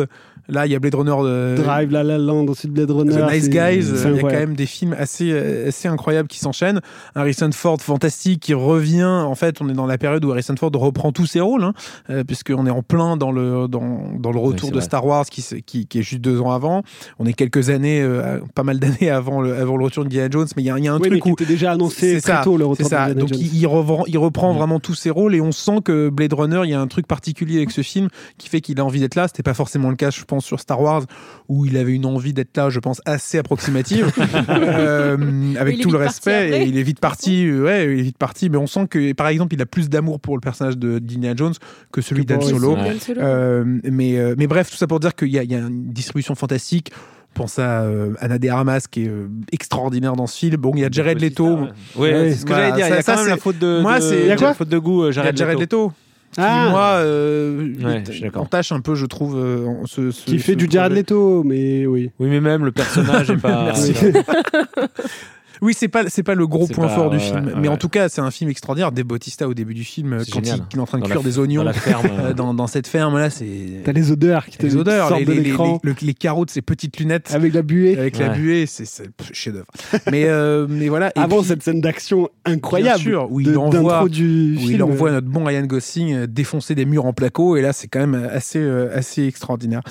[0.48, 1.10] Là, il y a Blade Runner
[1.56, 3.12] de Drive, La La Land, ensuite Blade Runner.
[3.12, 3.90] The Nice Guys.
[4.04, 5.32] Il y a quand même des films assez
[5.66, 6.80] assez incroyables qui s'enchaînent.
[7.16, 9.02] Harrison Ford fantastique qui revient.
[9.04, 11.72] En fait, on est dans la période où Harrison Ford reprend tous ses rôles, hein,
[12.10, 14.84] euh, puisqu'on est en plein dans le dans, dans le retour de vrai.
[14.84, 16.82] Star Wars qui, qui qui est juste deux ans avant.
[17.18, 20.28] On est quelques années, euh, pas mal d'années avant le avant le retour de Indiana
[20.30, 21.72] Jones, mais il y a, il y a un Oui, truc qui où était déjà
[21.72, 23.08] annoncé c'est très ça, tôt le c'est retour ça.
[23.14, 23.40] de Donc Jones.
[23.40, 26.70] il, reprend, il reprend vraiment tous ses rôles et on sent que Blade Runner, il
[26.70, 28.08] y a un truc particulier avec ce film
[28.38, 29.28] qui fait qu'il a envie d'être là.
[29.28, 31.02] C'était pas forcément le cas, je pense, sur Star Wars
[31.48, 34.12] où il avait une envie d'être là, je pense, assez approximative,
[34.48, 36.62] Euh, avec tout le respect.
[36.62, 38.48] Et il est vite parti, ouais, il est vite parti.
[38.50, 41.34] Mais on sent que, par exemple, il a plus d'amour pour le personnage de d'Indiana
[41.36, 41.54] Jones
[41.92, 42.76] que celui d'Han Solo.
[43.18, 46.92] Euh, mais, euh, mais bref, tout ça pour dire qu'il y a une distribution fantastique.
[47.36, 50.56] On pense à euh, Anna de Armas qui est euh, extraordinaire dans ce film.
[50.56, 51.58] Bon, il y a Jared Leto.
[51.96, 52.86] Oui, Ouais, c'est ce que voilà, j'allais dire.
[52.86, 54.30] Il y ça- a quand ça, même la faute de, Moi, de- c'est- Il y
[54.30, 55.86] a quoi la faute de goût, euh, Il y a Jared, Jared Leto.
[55.88, 55.92] Leto.
[56.32, 56.68] qui Ah.
[56.70, 58.42] moi euh, Ouais, je suis d'accord.
[58.42, 60.92] entache un peu, je trouve, euh, en ce, ce- Qui fait ce du Jared.
[60.96, 62.10] Leto, mais oui.
[62.18, 63.64] Oui, mais même le personnage est pas.
[63.66, 63.92] Merci.
[65.62, 67.68] Oui, c'est pas c'est pas le gros point pas- fort du ouais, film, ouais, mais
[67.68, 68.92] en tout cas, c'est un film extraordinaire.
[68.92, 70.66] Des Bautista au début du film, C'est quand il, génial.
[70.72, 72.06] il est en train de Dans cuire la- des oignons Dans la ferme.
[72.20, 73.46] euh, dans, dans cette ferme là, c'est
[73.84, 76.44] T'as les odeurs qui te les odeurs, les, de les- l'écran les- le- les carreaux
[76.44, 77.96] de ses petites lunettes avec la buée.
[77.98, 79.66] avec la buée, c'est pff, chef-d'œuvre.
[80.10, 81.08] mais euh, mais voilà.
[81.16, 84.56] Et Avant puis, cette scène d'action incroyable Bien sûr, où il de- envoie- d'intro du
[84.56, 84.72] où film.
[84.72, 87.88] il envoie notre bon Ryan Gosling euh, défoncer des murs en placo et là c'est
[87.88, 89.82] quand même assez euh, assez extraordinaire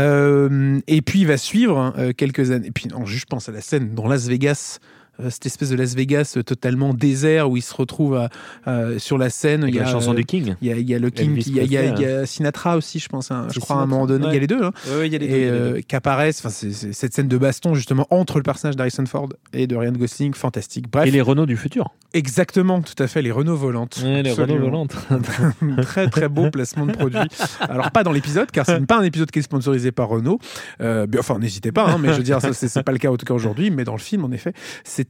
[0.00, 3.52] Euh, et puis il va suivre euh, quelques années et puis non, je pense à
[3.52, 4.86] la scène dans Las Vegas euh,
[5.28, 8.30] cette espèce de Las Vegas euh, totalement désert où il se retrouve à-
[8.64, 10.54] à- sur la scène Avec il y a la chanson euh, du King.
[10.62, 12.76] il y a, il y a le King il y a, il y a- Sinatra
[12.76, 14.46] aussi je pense hein, je C'est crois à un moment donné il y a les
[14.46, 15.34] deux hein Oui, il y a les deux.
[15.34, 19.28] et euh, qu'apparaissent c'est c'est- cette scène de baston justement entre le personnage d'Harrison Ford
[19.52, 21.90] et de Ryan Gosling fantastique bref Et les Renault du futur.
[22.14, 24.96] exactement tout à fait les Renault volantes Ouais, les Renault volantes.
[25.82, 27.18] très très beau placement de produit.
[27.60, 30.38] Alors pas dans l'épisode, car c'est pas un épisode qui est sponsorisé par Renault.
[30.80, 33.16] Euh, enfin, n'hésitez pas, hein, mais je veux dire, c'est c'est pas le cas en
[33.16, 34.52] tout cas aujourd'hui, mais dans le film, en effet,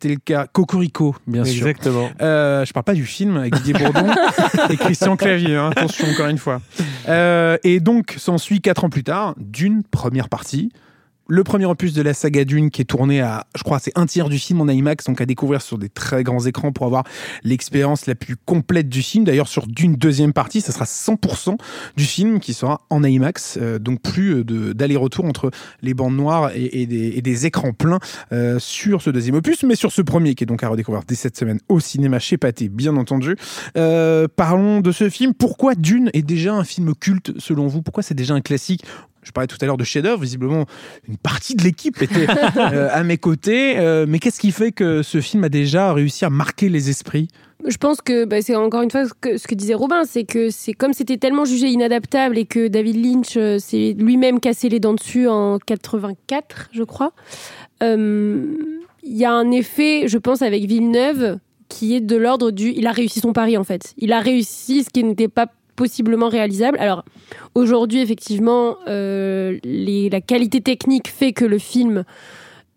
[0.01, 0.47] c'était le cas.
[0.51, 1.67] Cocorico, bien sûr.
[1.67, 2.09] Exactement.
[2.23, 4.07] Euh, je parle pas du film avec Didier Bourdon
[4.71, 6.63] et Christian Clavier, hein, attention encore une fois.
[7.09, 10.73] Euh, et donc s'ensuit quatre ans plus tard d'une première partie.
[11.31, 14.07] Le premier opus de la saga Dune qui est tourné à, je crois, c'est un
[14.07, 17.05] tiers du film en IMAX, donc à découvrir sur des très grands écrans pour avoir
[17.45, 19.23] l'expérience la plus complète du film.
[19.23, 21.57] D'ailleurs, sur Dune deuxième partie, ça sera 100%
[21.97, 25.53] du film qui sera en IMAX, euh, donc plus euh, d'aller-retour entre
[25.83, 28.01] les bandes noires et, et des, et des écrans pleins
[28.33, 31.15] euh, sur ce deuxième opus, mais sur ce premier qui est donc à redécouvrir dès
[31.15, 33.37] cette semaine au cinéma chez Pathé, bien entendu.
[33.77, 35.33] Euh, parlons de ce film.
[35.35, 37.83] Pourquoi Dune est déjà un film culte selon vous?
[37.83, 38.85] Pourquoi c'est déjà un classique
[39.23, 40.23] je parlais tout à l'heure de chef-d'œuvre.
[40.23, 40.67] Visiblement,
[41.09, 43.79] une partie de l'équipe était euh, à mes côtés.
[43.79, 47.29] Euh, mais qu'est-ce qui fait que ce film a déjà réussi à marquer les esprits?
[47.67, 50.25] Je pense que bah, c'est encore une fois ce que, ce que disait Robin, c'est
[50.25, 54.71] que c'est comme c'était tellement jugé inadaptable et que David Lynch euh, s'est lui-même cassé
[54.71, 57.13] les dents dessus en 84, je crois.
[57.83, 58.47] euh,
[59.03, 62.73] Il y a un effet, je pense, avec Villeneuve qui est de l'ordre du.
[62.75, 63.93] Il a réussi son pari en fait.
[63.99, 65.47] Il a réussi ce qui n'était pas
[65.81, 66.77] possiblement réalisable.
[66.79, 67.07] Alors
[67.55, 72.05] aujourd'hui, effectivement, euh, la qualité technique fait que le film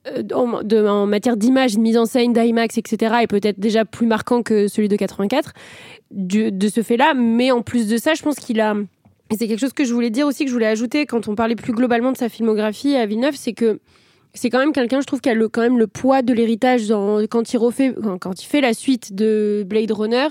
[0.07, 4.41] euh, en, matière d'image, de mise en scène, d'IMAX, etc., est peut-être déjà plus marquant
[4.41, 5.51] que celui de 84,
[6.11, 7.13] du- de ce fait-là.
[7.13, 8.73] Mais en plus de ça, je pense qu'il a.
[9.37, 11.55] C'est quelque chose que je voulais dire aussi, que je voulais ajouter quand on parlait
[11.55, 13.79] plus globalement de sa filmographie à Villeneuve, c'est que
[14.33, 16.87] c'est quand même quelqu'un, je trouve, qui a quand même le poids de l'héritage
[17.29, 20.27] quand, il refait, quand, il fait la suite de Blade Runner.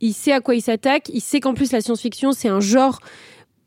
[0.00, 1.08] Il sait à quoi il s'attaque.
[1.08, 3.00] Il sait qu'en plus, la science-fiction, c'est un genre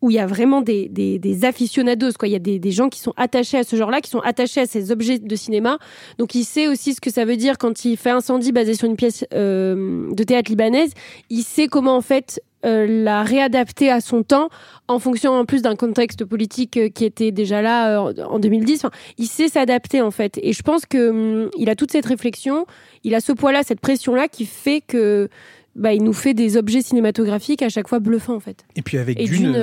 [0.02, 2.14] où il y a vraiment des, des, aficionados.
[2.18, 2.28] Quoi.
[2.28, 4.62] Il y a des, des gens qui sont attachés à ce genre-là, qui sont attachés
[4.62, 5.78] à ces objets de cinéma.
[6.18, 8.88] Donc il sait aussi ce que ça veut dire quand il fait incendie basé sur
[8.88, 10.92] une pièce euh, de théâtre libanaise.
[11.30, 14.50] Il sait comment en fait euh, la réadapter à son temps
[14.90, 18.84] en fonction en plus d'un contexte politique euh, qui était déjà là euh, en 2010.
[18.84, 20.38] Enfin, il sait s'adapter en fait.
[20.44, 22.66] Et je pense que hum, il a toute cette réflexion,
[23.06, 25.30] il a ce poids-là, cette pression-là qui fait que
[25.76, 28.66] bah, il nous fait des objets cinématographiques à chaque fois bluffants en fait.
[28.76, 29.54] Et puis avec Et Dune,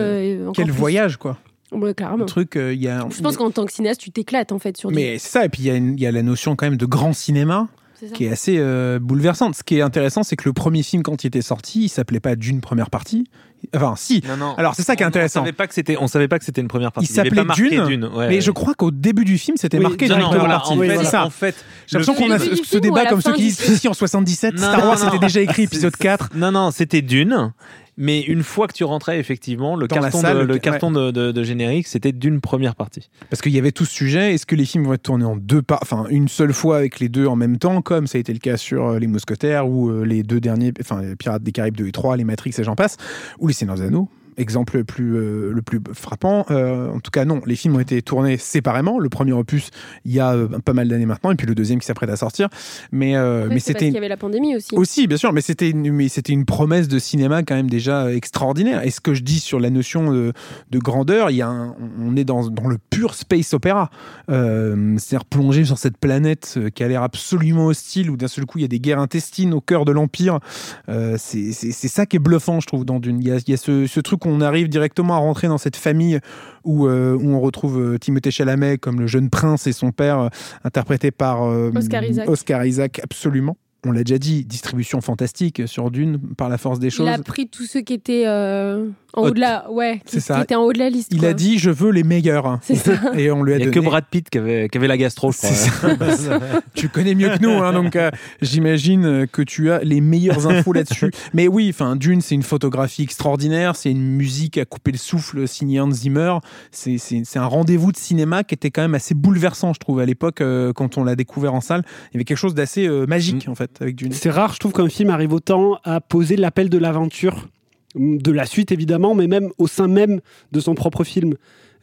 [0.54, 0.72] quel plus.
[0.72, 1.36] voyage, quoi.
[1.72, 2.18] Ouais, clairement.
[2.18, 3.06] Le truc, il y a.
[3.10, 4.90] Je pense qu'en tant que cinéaste, tu t'éclates en fait sur.
[4.90, 7.12] Mais c'est ça, et puis il y, y a la notion quand même de grand
[7.12, 7.68] cinéma
[8.14, 9.54] Qui est assez euh, bouleversante.
[9.54, 12.20] Ce qui est intéressant, c'est que le premier film, quand il était sorti, il s'appelait
[12.20, 13.28] pas Dune première partie.
[13.74, 14.22] Enfin, si.
[14.28, 14.54] Non, non.
[14.56, 15.40] Alors, c'est ça qui est intéressant.
[15.40, 17.10] On savait pas que c'était, on savait pas que c'était une première partie.
[17.10, 18.04] Il s'appelait Dune, Dune.
[18.04, 18.40] ouais, mais ouais.
[18.40, 20.74] je crois qu'au début du film, c'était Oui, marqué non, voilà, partie.
[20.74, 21.24] en fait, ça.
[21.24, 21.54] en fait,
[21.86, 24.58] J'ai l'impression qu'on a ce, ce débat comme ceux qui disent si en 77, Non,
[24.58, 26.30] Star Wars c'était déjà écrit épisode 4.
[26.34, 27.52] Non, non, c'était Dune.
[27.98, 30.90] Mais une fois que tu rentrais, effectivement, le Dans carton, salle, de, le- le carton
[30.90, 33.08] de, de- de générique, c'était d'une première partie.
[33.30, 34.34] Parce qu'il y avait tout ce sujet.
[34.34, 37.00] Est-ce que les films vont être tournés en deux pas, enfin une seule fois avec
[37.00, 39.66] les deux en même temps, comme ça a été le cas sur euh, Les Mousquetaires
[39.68, 42.54] ou euh, les deux derniers, enfin les Pirates des Caraïbes 2 et 3, les Matrix
[42.58, 42.96] et j'en passe,
[43.38, 44.08] ou les Seigneurs des Anneaux?
[44.36, 46.44] Exemple le plus, euh, le plus frappant.
[46.50, 48.98] Euh, en tout cas, non, les films ont été tournés séparément.
[48.98, 49.70] Le premier opus,
[50.04, 52.16] il y a euh, pas mal d'années maintenant, et puis le deuxième qui s'apprête à
[52.16, 52.48] sortir.
[52.92, 54.74] Mais, Après, mais parce c'était qu'il y avait la pandémie aussi.
[54.76, 58.12] aussi, bien sûr, mais c'était une, mais c'était une promesse de cinéma quand même déjà
[58.12, 58.84] extraordinaire.
[58.84, 60.32] Et ce que je dis sur la notion de,
[60.70, 63.90] de grandeur, il y a un- on est dans, dans le pur space opéra.
[64.28, 68.62] C'est-à-dire plongé sur cette planète qui a l'air absolument hostile, où d'un seul coup il
[68.62, 70.40] y a des guerres intestines au cœur de l'Empire.
[70.88, 73.18] C'est c'est- c'est ça qui est bluffant, je trouve, dans Dune.
[73.20, 75.48] Il y a, il y a ce, ce truc où on arrive directement à rentrer
[75.48, 76.20] dans cette famille
[76.64, 80.18] où, euh, où on retrouve euh, Timothée Chalamet comme le jeune prince et son père,
[80.18, 80.28] euh,
[80.64, 82.28] interprété par Oscar Isaac.
[82.28, 83.56] Oscar Isaac, absolument.
[83.86, 87.06] On l'a déjà dit, distribution fantastique sur Dune par la force des choses.
[87.06, 90.20] Il a pris tous ceux qui étaient euh, en haut de la, ouais, qui, C'est
[90.20, 90.36] ça.
[90.36, 91.08] qui étaient en haut de la liste.
[91.12, 91.28] Il quoi.
[91.28, 92.58] a dit je veux les meilleurs.
[92.62, 92.92] C'est ça.
[93.16, 93.74] Et on lui a Il y a donné.
[93.74, 96.16] que Brad Pitt qui avait, qui avait la gastro, je crois.
[96.16, 96.40] Ça.
[96.74, 98.10] tu connais mieux que nous, hein, donc euh,
[98.42, 101.10] j'imagine que tu as les meilleures infos là-dessus.
[101.34, 105.46] Mais oui, enfin, Dune, c'est une photographie extraordinaire, c'est une musique à couper le souffle
[105.48, 106.34] signée Hans Zimmer.
[106.70, 110.40] C'est un rendez-vous de cinéma qui était quand même assez bouleversant, je trouve, à l'époque
[110.40, 111.82] euh, quand on l'a découvert en salle.
[112.10, 114.12] Il y avait quelque chose d'assez euh, magique en fait avec Dune.
[114.12, 117.48] C'est rare, je trouve, qu'un film arrive autant à poser l'appel de l'aventure,
[117.94, 120.20] de la suite évidemment, mais même au sein même
[120.52, 121.34] de son propre film.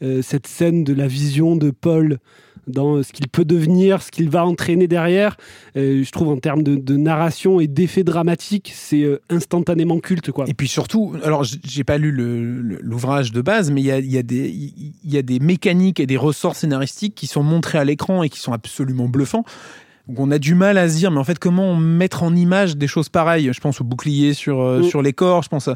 [0.01, 2.17] Euh, cette scène de la vision de Paul
[2.67, 5.37] dans ce qu'il peut devenir, ce qu'il va entraîner derrière,
[5.77, 10.31] euh, je trouve en termes de, de narration et d'effets dramatiques, c'est euh, instantanément culte.
[10.31, 10.45] Quoi.
[10.47, 12.11] Et puis surtout, alors j'ai pas lu
[12.81, 15.39] l'ouvrage de base, mais il y a, il y, a des- il y a des
[15.39, 19.45] mécaniques et des ressorts scénaristiques qui sont montrés à l'écran et qui sont absolument bluffants.
[20.09, 22.75] Donc on a du mal à se dire, mais en fait, comment mettre en image
[22.75, 23.49] des choses pareilles?
[23.53, 24.83] Je pense au bouclier sur, euh, Mm.
[24.83, 25.69] sur les corps, je pense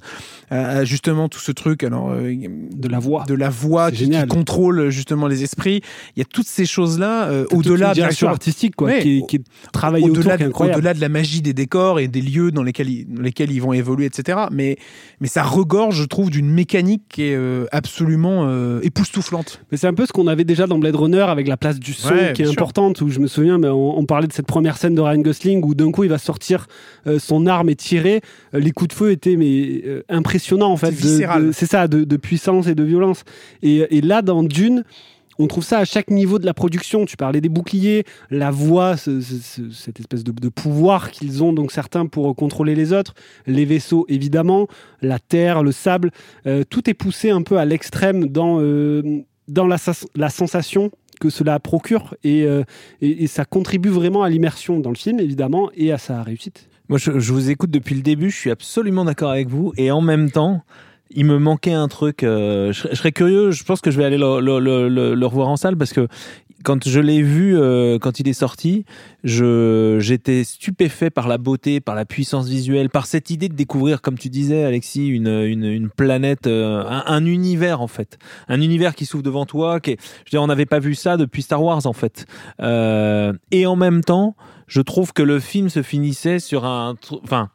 [0.51, 2.33] à, justement tout ce truc alors, euh,
[2.75, 3.23] De la voix.
[3.25, 5.81] de la voix qui, contrôle justement les esprits.
[6.15, 9.37] Il y a toutes ces choses-là, euh, au-delà direction sûr, artistique quoi, qui, qui
[9.73, 13.21] autour, au-delà de, de la magie des décors et des lieux dans lesquels ils, dans
[13.21, 14.39] lesquels ils vont évoluer, etc.
[14.51, 14.75] Mais,
[15.21, 17.39] mais ça regorge, je trouve, d'une mécanique qui est
[17.71, 18.49] absolument
[18.81, 19.61] époustouflante.
[19.71, 21.93] Mais c'est un peu ce qu'on avait déjà dans Blade Runner avec la place du
[21.93, 22.53] son Ouais, qui est sûr.
[22.53, 22.99] importante.
[23.01, 25.63] Où je me souviens, mais on, on parlait de cette première scène de Ryan Gosling
[25.63, 26.65] où d'un coup il va sortir
[27.05, 28.21] euh, son arme et tirer.
[28.55, 30.91] Euh, les coups de feu étaient mais euh, impressionnants en fait.
[31.53, 33.23] C'est ça, de, de puissance et de violence.
[33.61, 34.83] Et, et là dans Dune.
[35.39, 37.05] On trouve ça à chaque niveau de la production.
[37.05, 41.43] Tu parlais des boucliers, la voix, ce- ce- ce- cette espèce de, de pouvoir qu'ils
[41.43, 43.13] ont donc certains pour contrôler les autres,
[43.45, 44.65] les vaisseaux évidemment,
[45.03, 46.09] la terre, le sable,
[46.71, 48.59] tout est poussé un peu à l'extrême dans
[49.47, 50.89] dans la, sens- la sensation
[51.19, 52.63] que cela procure et, euh,
[53.01, 56.69] et, et ça contribue vraiment à l'immersion dans le film évidemment et à sa réussite.
[56.89, 59.73] Moi, je, vous écoute depuis le début, je suis absolument d'accord avec vous.
[59.75, 60.61] Et en même temps,
[61.11, 62.23] il me manquait un truc.
[62.23, 65.25] euh, je, serais- curieux, je pense que je vais aller le, le- le- le- le
[65.25, 66.07] revoir en salle parce que
[66.67, 68.83] quand je l'ai vu, euh, quand il est sorti,
[69.23, 74.17] j'étais stupéfait par la beauté, par la puissance visuelle, par cette idée de découvrir, comme
[74.17, 78.17] tu disais, Alexis, une, une, une planète, euh, un, un univers en fait.
[78.49, 79.79] Un univers qui s'ouvre devant toi.
[79.79, 82.25] Qui est- je veux dire, on n'avait pas vu ça depuis Star Wars en fait.
[82.61, 84.35] Euh, et en même temps,
[84.67, 87.49] je trouve que le film se finissait sur un, enfin,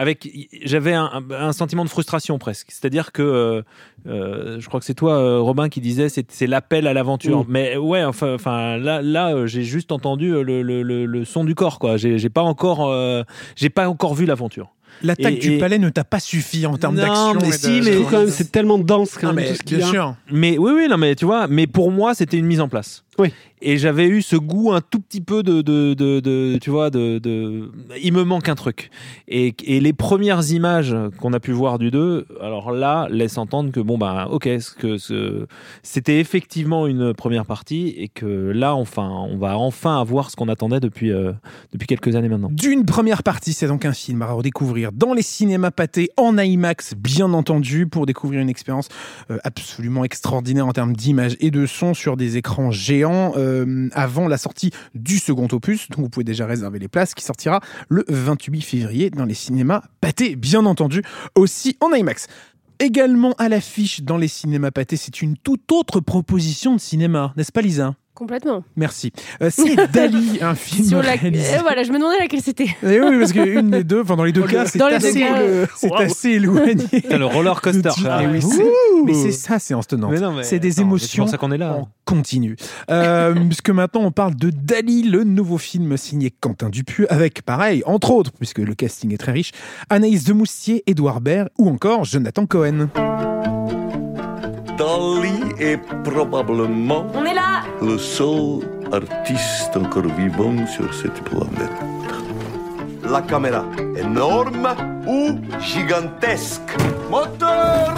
[0.00, 2.68] avec, j'avais un, un sentiment de frustration presque.
[2.70, 3.62] C'est-à-dire que, euh,
[4.08, 7.40] euh, je crois que c'est toi, euh, Robin, qui disait, c'est, c'est l'appel à l'aventure.
[7.40, 7.46] Mm.
[7.48, 11.54] Mais ouais, enfin, enfin, là, là, j'ai juste entendu le, le, le, le son du
[11.54, 11.98] corps, quoi.
[11.98, 13.24] J'ai, j'ai pas encore, euh,
[13.56, 14.70] j'ai pas encore vu l'aventure.
[15.02, 17.34] L'attaque Et- du et- palais ne t'a pas suffi en termes Non, d'action.
[17.40, 19.50] mais et si, de- mais- Surtout quand même c'est tellement dense quand Non, même mais
[19.50, 19.90] tout ce qu'il y bien a.
[19.92, 20.14] sûr.
[20.30, 23.04] Mais oui, oui, non, mais tu vois, mais pour moi, c'était une mise en place.
[23.20, 23.32] Oui.
[23.62, 26.88] Et j'avais eu ce goût un tout petit peu de, de, de, de- tu vois,
[26.88, 27.70] de, de,
[28.02, 28.90] il me manque un truc.
[29.28, 33.70] Et, et les premières images qu'on a pu voir du 2, alors là, laissent entendre
[33.70, 34.48] que bon, bah, ok,
[34.78, 34.96] que
[35.82, 40.48] c'était effectivement une première partie et que là, enfin, on va enfin avoir ce qu'on
[40.48, 41.32] attendait depuis, euh,
[41.74, 42.48] depuis quelques années maintenant.
[42.50, 46.94] D'une première partie, c'est donc un film à redécouvrir dans les cinémas pâtés en IMAX,
[46.94, 48.88] bien entendu, pour découvrir une expérience
[49.30, 54.28] euh, absolument extraordinaire en termes d'image et de son sur des écrans géants euh, avant
[54.28, 55.88] la sortie du second opus.
[55.90, 59.82] Donc vous pouvez déjà réserver les places qui sortira le 28 février dans les cinémas
[60.00, 61.02] pâtés, bien entendu,
[61.34, 62.26] aussi en IMAX.
[62.78, 67.52] Également à l'affiche dans les cinémas pâtés, c'est une toute autre proposition de cinéma, n'est-ce
[67.52, 67.94] pas Lisa?
[68.20, 68.62] Complètement.
[68.76, 69.12] Merci.
[69.40, 71.12] Euh, c'est Dali, un film Sur la...
[71.12, 71.54] réalisé.
[71.54, 72.66] Euh, voilà, je me demandais laquelle c'était.
[72.82, 75.64] Eh oui, parce qu'une des deux, enfin dans les deux cas, c'est assez, euh,
[75.96, 76.74] assez éloigné.
[76.92, 77.80] Putain, le roller coaster.
[77.80, 78.20] de- ça.
[78.22, 78.40] Eh oui,
[79.06, 80.12] mais c'est ça, séance tenante.
[80.20, 81.72] Non, C'est des mais émotions C'est pour ça qu'on est là.
[81.72, 82.56] en continu.
[82.90, 87.82] Euh, puisque maintenant on parle de Dali, le nouveau film signé Quentin Dupieux, avec pareil,
[87.86, 89.52] entre autres, puisque le casting est très riche,
[89.88, 92.88] Anaïs Demoustier, Édouard Baird ou encore Jonathan Cohen.
[94.78, 95.29] Dali
[95.60, 97.62] est probablement On est là.
[97.82, 98.60] le seul
[98.92, 101.70] artiste encore vivant sur cette planète.
[103.08, 103.64] La caméra,
[103.96, 104.68] énorme
[105.06, 106.76] ou gigantesque?
[107.10, 107.94] Moteur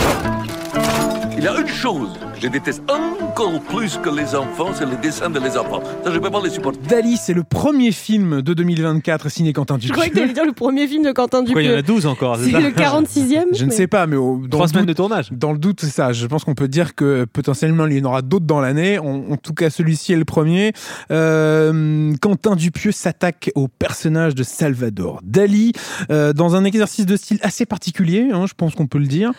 [1.42, 4.94] Il y a une chose que je déteste encore plus que les enfants, c'est les
[4.96, 5.82] dessins de les enfants.
[6.04, 6.78] Ça, je ne peux pas les supporter.
[6.88, 10.22] Dali, c'est le premier film de 2024 signé Quentin Je croyais que tu Dupieux.
[10.22, 11.94] allais dire le premier film de Quentin Pourquoi il y en a Dupieux.
[11.94, 14.90] 12 encore c'est le 46e Je ne sais pas, mais au- dans Trois semaines doute-
[14.90, 15.32] de tournage.
[15.32, 16.12] Dans le doute, c'est ça.
[16.12, 19.00] Je pense qu'on peut dire que potentiellement il y en aura d'autres dans l'année.
[19.00, 20.72] En, en tout cas, celui-ci est le premier.
[21.10, 25.72] Euh, Quentin Dupieux s'attaque au personnage de Salvador Dali
[26.12, 28.28] euh, dans un exercice de style assez particulier.
[28.32, 29.32] hein, je pense qu'on peut le dire.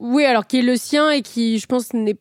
[0.00, 2.16] Oui, alors qui est le sien et qui, je pense, n'est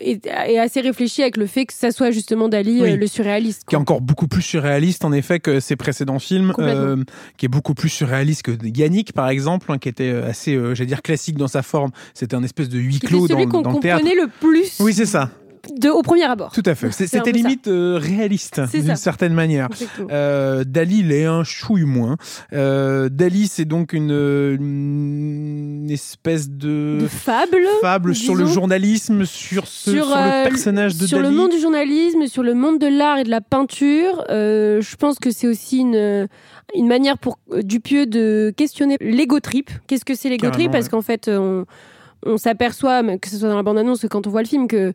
[0.00, 2.92] est, assez réfléchi avec le fait que ça soit justement Dali Oui.
[2.92, 3.64] euh, le surréaliste.
[3.68, 7.02] qui est encore beaucoup plus surréaliste en effet que ses précédents films, euh,
[7.36, 10.74] qui est beaucoup plus surréaliste que Yannick par exemple, hein, qui était euh, assez, euh,
[10.74, 11.90] j'allais dire classique dans sa forme.
[12.14, 14.02] C'était un espèce de huis clos dans, celui qu'on dans le théâtre.
[14.02, 15.30] comprenait le plus Oui, c'est ça,
[15.76, 16.52] de, au premier abord.
[16.52, 16.90] tout à fait.
[16.92, 19.68] C'était limite euh, réaliste d'une certaine manière.
[20.10, 22.16] Euh, Dali, il est un chouille moins.
[22.52, 27.58] Euh, Dali, c'est donc une, une espèce de, de fable.
[27.80, 31.30] fable sur le journalisme, sur, ce, sur, euh, le personnage de sur Dali.
[31.30, 34.24] le monde du journalisme, sur le monde de l'art et de la peinture.
[34.30, 36.28] Euh, je pense que c'est aussi une,
[36.74, 39.70] une manière pour euh, Dupieux de questionner l'ego trip.
[39.86, 40.70] Qu'est-ce que c'est l'ego trip?
[40.70, 40.90] Parce ouais.
[40.90, 41.64] qu'en fait, on,
[42.24, 44.92] on s'aperçoit, que ce soit dans la bande-annonce, quand on voit le film, que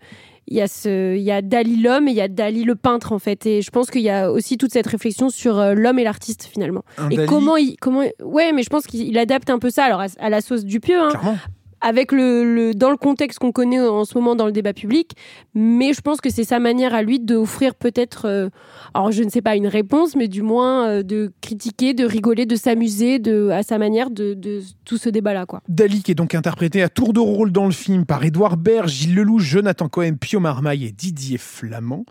[0.47, 2.75] il y, a ce, il y a Dali l'homme et il y a Dali le
[2.75, 3.45] peintre en fait.
[3.45, 6.49] Et je pense qu'il y a aussi toute cette réflexion sur euh, l'homme et l'artiste
[6.51, 6.83] finalement.
[6.97, 9.69] Un et Dali, comment il comment ouais mais je pense qu'il il adapte un peu
[9.69, 11.37] ça alors à, à la sauce Dupieux hein, Clairement.
[11.83, 15.11] Avec le, dans le contexte qu'on connaît en ce moment dans le débat public,
[15.53, 18.49] mais je pense que c'est sa manière à lui d'offrir peut-être, euh,
[18.93, 22.45] alors je ne sais pas une réponse, mais du moins euh, de critiquer, de rigoler,
[22.45, 25.61] de s'amuser, de à sa manière de, de tout ce débat-là, quoi.
[25.67, 28.87] Dali qui est donc interprété à tour de rôle dans le film par Édouard Baird,
[28.87, 32.05] Gilles Lelouch, Jonathan Cohen, Pio Marmaille et Didier Flamand.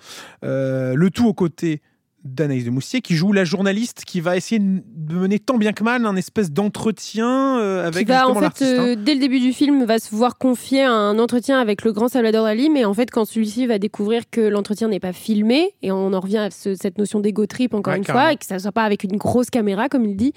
[0.45, 1.81] Euh, le tout aux côtés
[2.25, 5.83] d'Anaïs de Moustier qui joue la journaliste qui va essayer de mener tant bien que
[5.83, 8.79] mal un espèce d'entretien euh, avec qui va en fait hein.
[8.81, 12.09] euh, dès le début du film va se voir confier un entretien avec le grand
[12.09, 15.91] Salvador Dali, mais en fait quand celui-ci va découvrir que l'entretien n'est pas filmé et
[15.91, 18.25] on en revient à ce- cette notion d'ego trip encore Ouais, une carrément.
[18.27, 20.33] fois et que ça soit pas avec une grosse caméra comme il dit,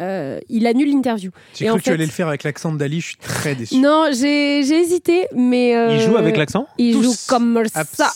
[0.00, 1.30] euh, il annule l'interview.
[1.54, 3.54] J'ai cru en que tu allais le faire avec l'accent de Dali, je suis très
[3.54, 3.76] déçu.
[3.78, 5.76] Non, j'ai hésité, mais.
[5.76, 7.02] euh, Il joue avec l'accent Il Tous.
[7.04, 8.10] joue comme ça.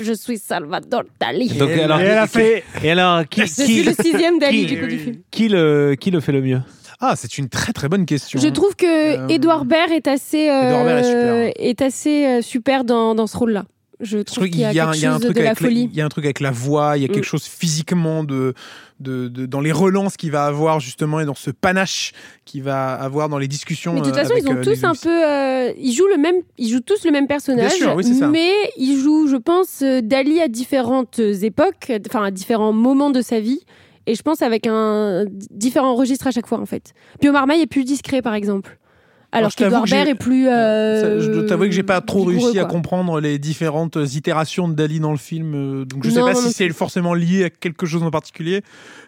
[0.00, 1.48] Je suis Salvador Dali.
[1.48, 2.39] Donc, Et alors, Et elle a fait.
[2.82, 5.16] Et alors, qui, le sixième Dali qui- du coup du film.
[5.30, 6.60] qui le, qui le fait le mieux
[7.00, 8.38] Ah, c'est une très très bonne question.
[8.40, 11.52] Je trouve que Euh, Edouard Baird est assez, euh, Baird est super.
[11.56, 13.64] est assez euh, super dans, dans ce rôle-là.
[14.00, 15.40] Je trouve qu'il y a, il y a, quelque il y a un truc de
[15.40, 15.88] avec la, folie.
[15.92, 17.24] il y a un truc avec la voix, il y a quelque Mm.
[17.24, 18.54] chose physiquement de,
[18.98, 22.12] de, de- dans les relances qu'il va avoir justement et dans ce panache
[22.46, 23.92] qu'il va avoir dans les discussions.
[23.92, 25.08] Mais de toute euh, façon, ils ont euh, tous un peu.
[25.30, 26.36] euh, ils jouent le même.
[26.58, 27.72] Ils jouent tous le même personnage.
[27.72, 28.04] Sûr, oui.
[28.30, 33.38] Mais ils jouent, je pense, Dali à différentes époques, enfin à différents moments de sa
[33.40, 33.60] vie.
[34.06, 36.94] Et je pense avec un différent registre à chaque fois, en fait.
[37.20, 38.78] Pio Marmaille est plus discret, par exemple.
[39.32, 40.48] Alors qu'Edouard que est plus.
[40.48, 44.74] euh, je dois t'avouer que j'ai pas trop réussi à comprendre les différentes itérations de
[44.74, 46.52] Dali dans le film, euh, donc je sais Non, pas non, si non.
[46.54, 48.62] c'est forcément lié à quelque chose en particulier,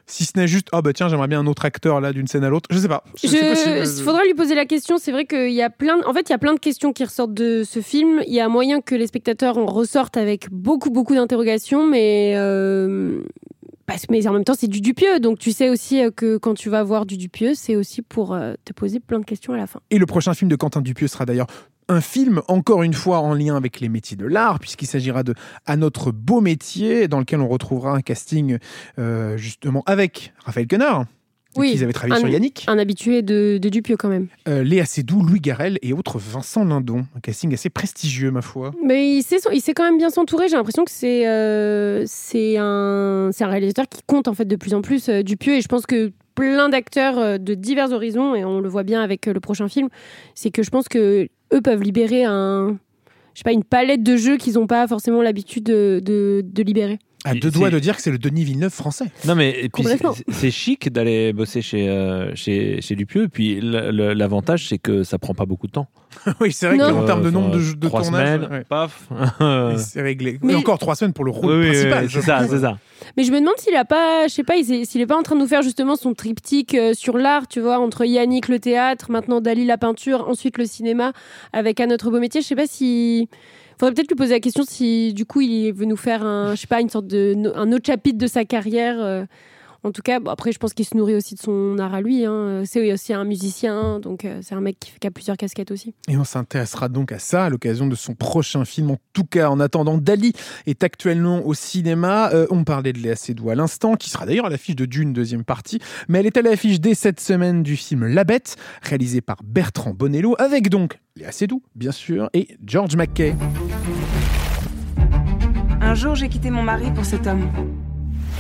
[0.07, 2.45] si ce n'est juste ah bah tiens j'aimerais bien un autre acteur là d'une scène
[2.45, 3.03] à l'autre, je sais pas.
[3.13, 3.37] Possible.
[3.37, 3.99] Je...
[3.99, 4.97] Il faudra lui poser la question.
[4.99, 5.99] C'est vrai qu'il y a plein.
[5.99, 8.21] de- En fait, il y a plein de questions qui ressortent de ce film.
[8.27, 12.35] Il y a moyen que les spectateurs en ressortent avec beaucoup, beaucoup d'interrogations, mais.
[12.37, 13.23] euh,
[13.87, 14.09] Parce...
[14.11, 15.21] Mais en même temps, c'est du Dupieux.
[15.21, 18.33] Donc, tu sais aussi euh, que quand tu vas voir du Dupieux, c'est aussi pour
[18.35, 19.81] euh, te poser plein de questions à la fin.
[19.91, 21.47] Et le prochain film de Quentin Dupieux sera d'ailleurs
[21.89, 25.35] un film, encore une fois, en lien avec les métiers de l'art, puisqu'il s'agira de
[25.67, 28.59] À notre beau métier, dans lequel on retrouvera un casting
[28.99, 31.07] euh, justement avec Raphaël Quenard,
[31.57, 34.29] Oui, qu'ils avaient travaillé un- sur Yannick, Un habitué de, de Dupieux, quand même.
[34.49, 37.05] euh, Léa Seydoux, Louis Garrel et autres Vincent Lindon.
[37.17, 38.73] Un casting assez prestigieux, ma foi.
[38.85, 40.49] Mais il sait, il sait quand même bien s'entourer.
[40.49, 44.75] J'ai l'impression que c'est euh, c'est un, un réalisateur qui compte en fait de plus
[44.75, 45.55] en plus euh, Dupieux.
[45.57, 49.03] Et je pense que plein d'acteurs euh, de divers horizons, et on le voit bien
[49.03, 49.89] avec euh, le prochain film,
[50.35, 52.79] c'est que je pense que eux peuvent libérer un,
[53.35, 56.63] je sais pas, une palette de jeux qu'ils n'ont pas forcément l'habitude de, de, de
[56.63, 56.99] libérer.
[57.25, 59.05] À deux doigts de dire que c'est le Denis Villeneuve français.
[59.27, 59.85] Non, mais et puis
[60.33, 63.25] c'est- chic d'aller bosser chez, euh, chez, chez Dupieux.
[63.25, 65.89] Et puis l'avantage, c'est que ça prend pas beaucoup de temps.
[66.41, 69.09] oui, c'est vrai qu'en termes de Euh, nombre de, trois tournages, semaines, ouais, paf.
[69.79, 70.39] c'est réglé.
[70.43, 72.05] Mais- Et encore trois semaines pour le rôle Oui, principal.
[72.05, 72.79] oui, c'est ça, c'est ça.
[73.17, 75.35] Mais je me demande s'il a pas, je sais pas, s'il est pas en train
[75.37, 79.11] de nous faire justement son triptyque euh, sur l'art, tu vois, entre Yannick le théâtre,
[79.11, 81.13] maintenant Dali la peinture, ensuite le cinéma,
[81.53, 82.43] avec un autre beau métier.
[82.43, 83.29] Je sais pas si.
[83.83, 86.61] Faudrait peut-être lui poser la question si du coup il veut nous faire un, je
[86.61, 88.95] sais pas, une sorte de un autre chapitre de sa carrière.
[89.01, 89.25] euh.
[89.85, 92.01] En tout cas, bon, après je pense qu'il se nourrit aussi de son art à
[92.01, 92.25] lui.
[92.25, 92.63] hein.
[92.65, 95.93] C'est aussi un musicien, donc euh, c'est un mec qui, qui a plusieurs casquettes aussi.
[96.07, 98.93] Et on s'intéressera donc à ça à l'occasion de son prochain film.
[98.93, 100.35] En tout cas, en attendant, Dali
[100.67, 102.31] est actuellement au cinéma.
[102.33, 105.13] Euh, on parlait de Léa Seydoux à l'instant, qui sera d'ailleurs à l'affiche de Dune,
[105.13, 105.81] deuxième partie.
[106.07, 109.95] Mais elle est à l'affiche dès cette semaine du film La Bête, réalisé par Bertrand
[109.95, 113.35] Bonello, avec donc Léa Seydoux, bien sûr, et George McKay.
[115.93, 117.51] Un jour, j'ai quitté mon mari pour cet homme.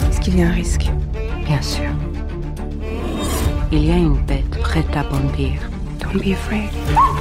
[0.08, 0.86] Est-ce qu'il y a un risque
[1.44, 1.90] Bien sûr.
[3.70, 5.60] Il y a une bête prête à bondir.
[6.00, 6.70] Don't be afraid.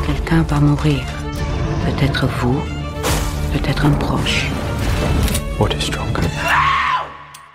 [0.05, 1.01] Quelqu'un va mourir.
[1.85, 2.61] Peut-être vous,
[3.51, 4.45] peut-être un proche.
[5.59, 6.21] What is stronger?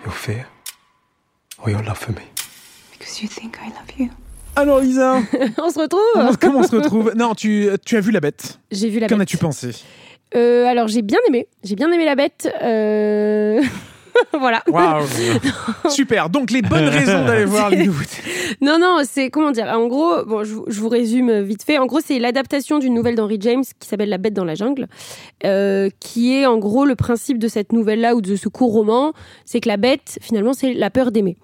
[0.05, 0.45] Your fear
[1.57, 2.21] or your love for me?
[2.91, 4.09] Because you think I love you.
[4.55, 5.15] Alors Lisa,
[5.57, 7.13] on se retrouve comment, on se retrouve?
[7.15, 8.59] Non, tu, tu as vu La Bête.
[8.71, 9.29] J'ai vu la Qu'en bête.
[9.29, 9.71] as-tu pensé?
[10.35, 12.53] Euh, alors j'ai bien aimé, j'ai bien aimé la bête.
[12.61, 13.61] Euh,
[14.39, 14.63] voilà.
[14.67, 15.05] Waouh
[15.89, 16.29] Super.
[16.29, 18.21] Donc les bonnes raisons d'aller voir les nouveautés.
[18.61, 21.77] Non, non, c'est comment dire En gros, bon, je, vous- je vous résume vite fait.
[21.77, 24.87] En gros, c'est l'adaptation d'une nouvelle d'Henry James qui s'appelle La Bête dans la jungle,
[25.45, 29.13] euh, qui est en gros le principe de cette nouvelle-là ou de ce court roman,
[29.45, 31.37] c'est que la bête, finalement, c'est la peur d'aimer.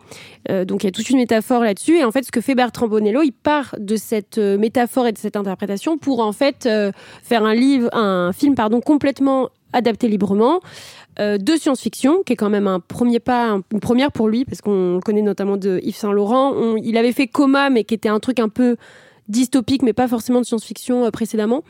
[0.50, 1.98] Euh, donc il y a toute une métaphore là-dessus.
[1.98, 5.12] Et en fait, ce que fait Bertrand Bonello, il part de cette euh, métaphore et
[5.12, 6.92] de cette interprétation pour en fait euh,
[7.24, 10.60] faire un livre, un film, pardon, complètement adapté librement.
[11.20, 14.46] euh, de science-fiction, qui est quand même un premier pas, un- une première pour lui,
[14.46, 16.76] parce qu'on connaît notamment de Yves Saint Laurent.
[16.78, 18.78] Il avait fait Coma, mais qui était un truc un peu
[19.28, 21.64] dystopique, mais pas forcément de science-fiction euh, précédemment.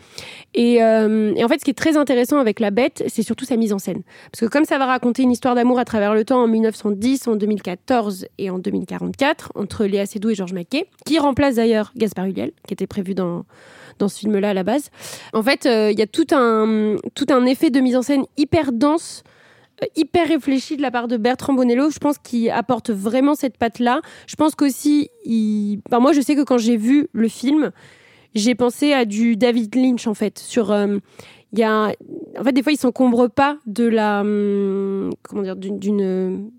[0.53, 3.45] Et, euh, et en fait, ce qui est très intéressant avec La Bête, c'est surtout
[3.45, 4.01] sa mise en scène.
[4.31, 7.27] Parce que comme ça va raconter une histoire d'amour à travers le temps en 1910,
[7.27, 12.25] en 2014 et en 2044, entre Léa Seydoux et Georges Mackay, qui remplace d'ailleurs Gaspard
[12.25, 13.45] Ulliel, qui était prévu dans,
[13.99, 14.89] dans ce film-là à la base.
[15.33, 18.23] En fait, euh, il y a tout un, tout un effet de mise en scène
[18.37, 19.23] hyper dense,
[19.95, 21.89] hyper réfléchi de la part de Bertrand Bonello.
[21.89, 24.01] Je pense qu'il apporte vraiment cette patte-là.
[24.27, 27.71] Je pense qu'aussi, moi, je sais que quand j'ai vu le film,
[28.35, 30.71] j'ai pensé à du David Lynch, en fait, sur...
[30.71, 30.97] euh,
[31.55, 31.91] y a,
[32.39, 36.49] en fait, des fois, il s'encombre pas de la, hum, comment dire, d'une- d'une,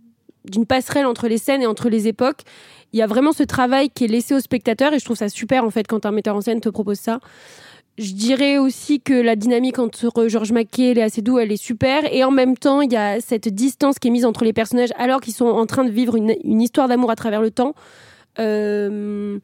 [0.44, 2.42] d'une passerelle entre les scènes et entre les époques.
[2.92, 5.28] Il y a vraiment ce travail qui est laissé au spectateur et je trouve ça
[5.28, 7.18] super en fait quand un metteur en scène te propose ça.
[7.96, 12.12] Je dirais aussi que la dynamique entre Georges Mackay et Léa Seydoux, elle est super.
[12.12, 14.90] Et en même temps, il y a cette distance qui est mise entre les personnages
[14.96, 17.74] alors qu'ils sont en train de vivre une, une histoire d'amour à travers le temps.
[18.40, 19.38] Euh,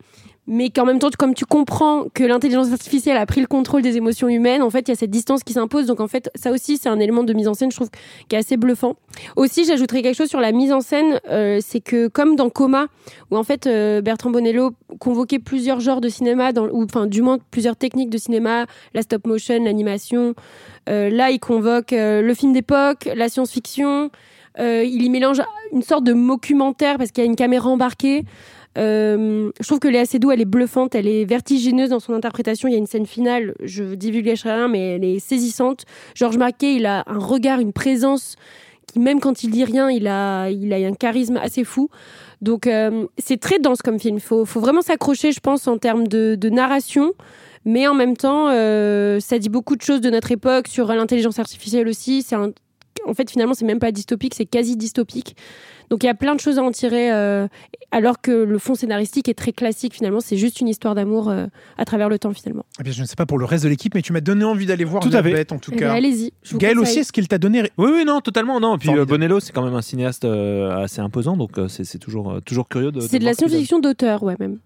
[0.50, 3.96] mais qu'en même temps, comme tu comprends que l'intelligence artificielle a pris le contrôle des
[3.96, 5.86] émotions humaines, en fait, il y a cette distance qui s'impose.
[5.86, 7.88] Donc, en fait, ça aussi, c'est un élément de mise en scène, je trouve,
[8.28, 8.96] qui est assez bluffant.
[9.36, 12.88] Aussi, j'ajouterais quelque chose sur la mise en scène, euh, c'est que comme dans Coma,
[13.30, 17.22] où en fait euh, Bertrand Bonello convoquait plusieurs genres de cinéma, dans, ou enfin du
[17.22, 20.34] moins plusieurs techniques de cinéma, la stop motion, l'animation.
[20.88, 24.10] Euh, là, il convoque euh, le film d'époque, la science-fiction.
[24.58, 25.40] Euh, il y mélange
[25.72, 28.24] une sorte de documentaire parce qu'il y a une caméra embarquée.
[28.78, 32.68] Euh, je trouve que Léa Seydoux, elle est bluffante, elle est vertigineuse dans son interprétation.
[32.68, 35.84] Il y a une scène finale, je divulguerai rien, mais elle est saisissante.
[36.14, 38.36] Georges Marquet, il a un regard, une présence
[38.86, 41.90] qui, même quand il dit rien, il a, il a un charisme assez fou.
[42.40, 44.16] Donc, euh, c'est très dense comme film.
[44.16, 47.12] Il faut, faut vraiment s'accrocher, je pense, en termes de, narration.
[47.66, 51.38] Mais en même temps, euh, ça dit beaucoup de choses de notre époque, sur l'intelligence
[51.38, 52.22] artificielle aussi.
[52.22, 52.36] C'est
[53.06, 55.36] En fait, finalement, c'est même pas dystopique, c'est quasi dystopique.
[55.90, 57.48] Donc, il y a plein de choses à en tirer, euh,
[57.90, 60.20] alors que le fond scénaristique est très classique, finalement.
[60.20, 61.46] C'est juste une histoire d'amour euh,
[61.78, 62.64] à travers le temps, finalement.
[62.78, 64.44] Eh bien, je ne sais pas pour le reste de l'équipe, mais tu m'as donné
[64.44, 65.32] envie d'aller voir Tout la à fait.
[65.32, 65.88] bête en tout Eh cas.
[65.88, 66.32] ben, Allez-y.
[66.56, 68.76] Gaël aussi, est-ce qu'il t'a donné Oui, oui, non, totalement, non.
[68.76, 69.04] Et puis euh.
[69.04, 72.68] Bonello, c'est quand même un cinéaste euh, assez imposant, donc euh, c'est toujours, euh, toujours
[72.68, 73.00] curieux de.
[73.00, 74.58] C'est de la science-fiction d'auteur, ouais, même.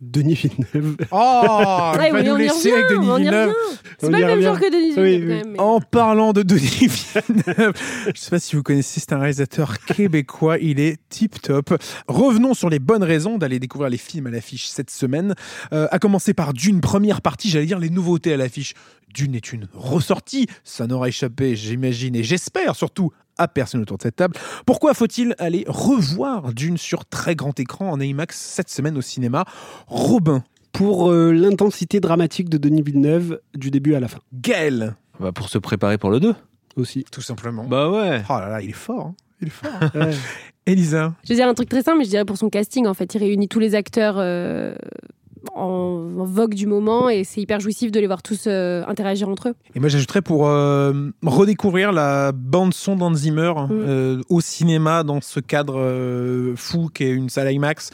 [0.00, 0.96] Denis Villeneuve.
[1.12, 3.52] Oh, Ouais, il va oui, nous on y laisser revient, avec Denis Villeneuve.
[3.98, 5.20] C'est pas le même genre que Denis Villeneuve, oui.
[5.20, 5.52] quand même.
[5.52, 7.72] mais- En parlant de Denis Villeneuve,
[8.04, 11.74] je ne sais pas si vous connaissez, c'est un réalisateur québécois, il est tip top.
[12.08, 15.34] Revenons sur les bonnes raisons d'aller découvrir les films à l'affiche cette semaine.
[15.72, 18.74] Euh, à commencer par Dune, première partie, j'allais dire les nouveautés à l'affiche.
[19.14, 23.10] Dune est une ressortie, ça n'aura échappé, j'imagine, et j'espère surtout
[23.40, 24.36] à personne autour de cette table.
[24.66, 29.44] Pourquoi faut-il aller revoir Dune sur très grand écran en IMAX cette semaine au cinéma
[29.86, 35.32] Robin, Pour euh, l'intensité dramatique de Denis Villeneuve du début à la fin Gaël, Bah,
[35.32, 36.34] pour se préparer pour le 2.
[36.76, 37.04] aussi.
[37.10, 37.64] tout simplement.
[37.64, 38.22] Bah ouais.
[38.28, 39.14] Oh là là, il est fort, hein.
[39.40, 39.70] il est fort.
[39.94, 40.14] Ouais.
[40.66, 42.94] Elisa, Je vais dire un truc très simple, mais je dirais pour son casting, en
[42.94, 44.74] fait, il réunit tous les acteurs euh,
[45.54, 49.28] en, en vogue du moment et c'est hyper jouissif de les voir tous euh, interagir
[49.28, 49.54] entre eux.
[49.74, 53.68] Et moi, j'ajouterais pour euh, redécouvrir la bande-son d'Hans Zimmer Mm.
[53.70, 57.90] euh, au cinéma dans ce cadre euh, fou qu'est une salle IMAX,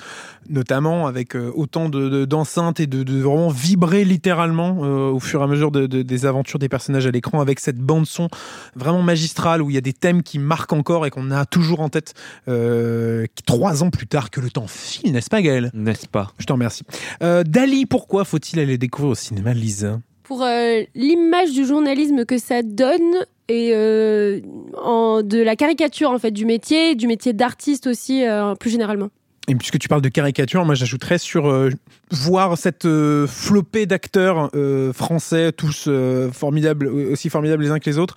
[0.49, 5.21] notamment avec euh, autant de- de- d'enceintes et de, de vraiment vibrer littéralement euh, au
[5.21, 8.29] fur et à mesure de- de- des aventures des personnages à l'écran avec cette bande-son
[8.75, 11.81] vraiment magistrale où il y a des thèmes qui marquent encore et qu'on a toujours
[11.81, 12.15] en tête
[12.49, 16.33] euh, trois ans plus tard que le temps file, n'est-ce pas Gaël N'est-ce pas?
[16.39, 16.85] Je te remercie.
[17.23, 20.01] Euh, Dali, pourquoi faut-il aller découvrir au cinéma, Lisa?
[20.23, 23.15] Pour euh, l'image du journalisme que ça donne
[23.49, 24.41] et euh,
[24.83, 29.09] en, de la caricature en fait du métier, du métier d'artiste aussi euh, plus généralement.
[29.49, 31.71] Et puisque tu parles de caricature, moi j'ajouterais sur euh,
[32.11, 37.89] voir cette euh, flopée d'acteurs euh, français, tous euh, formidables, aussi formidables les uns que
[37.89, 38.17] les autres,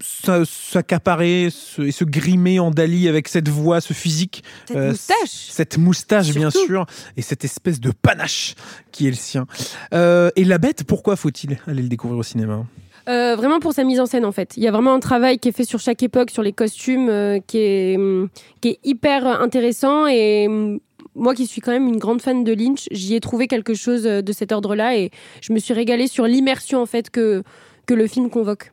[0.00, 5.78] s'accaparer et se grimer en Dali avec cette voix, ce physique, Cette Euh, moustache cette
[5.78, 6.86] moustache bien sûr,
[7.16, 8.54] et cette espèce de panache
[8.92, 9.46] qui est le sien.
[9.92, 12.64] Euh, et la bête, pourquoi faut-il aller le découvrir au cinéma?
[13.08, 14.56] Euh, vraiment pour sa mise en scène en fait.
[14.56, 17.08] Il y a vraiment un travail qui est fait sur chaque époque, sur les costumes,
[17.10, 18.28] euh, qui, est, hum,
[18.60, 20.06] qui est hyper intéressant.
[20.06, 20.80] Et hum,
[21.14, 24.02] moi qui suis quand même une grande fan de Lynch, j'y ai trouvé quelque chose
[24.04, 25.10] de cet ordre-là et
[25.42, 27.42] je me suis régalée sur l'immersion en fait que
[27.86, 28.72] que le film convoque.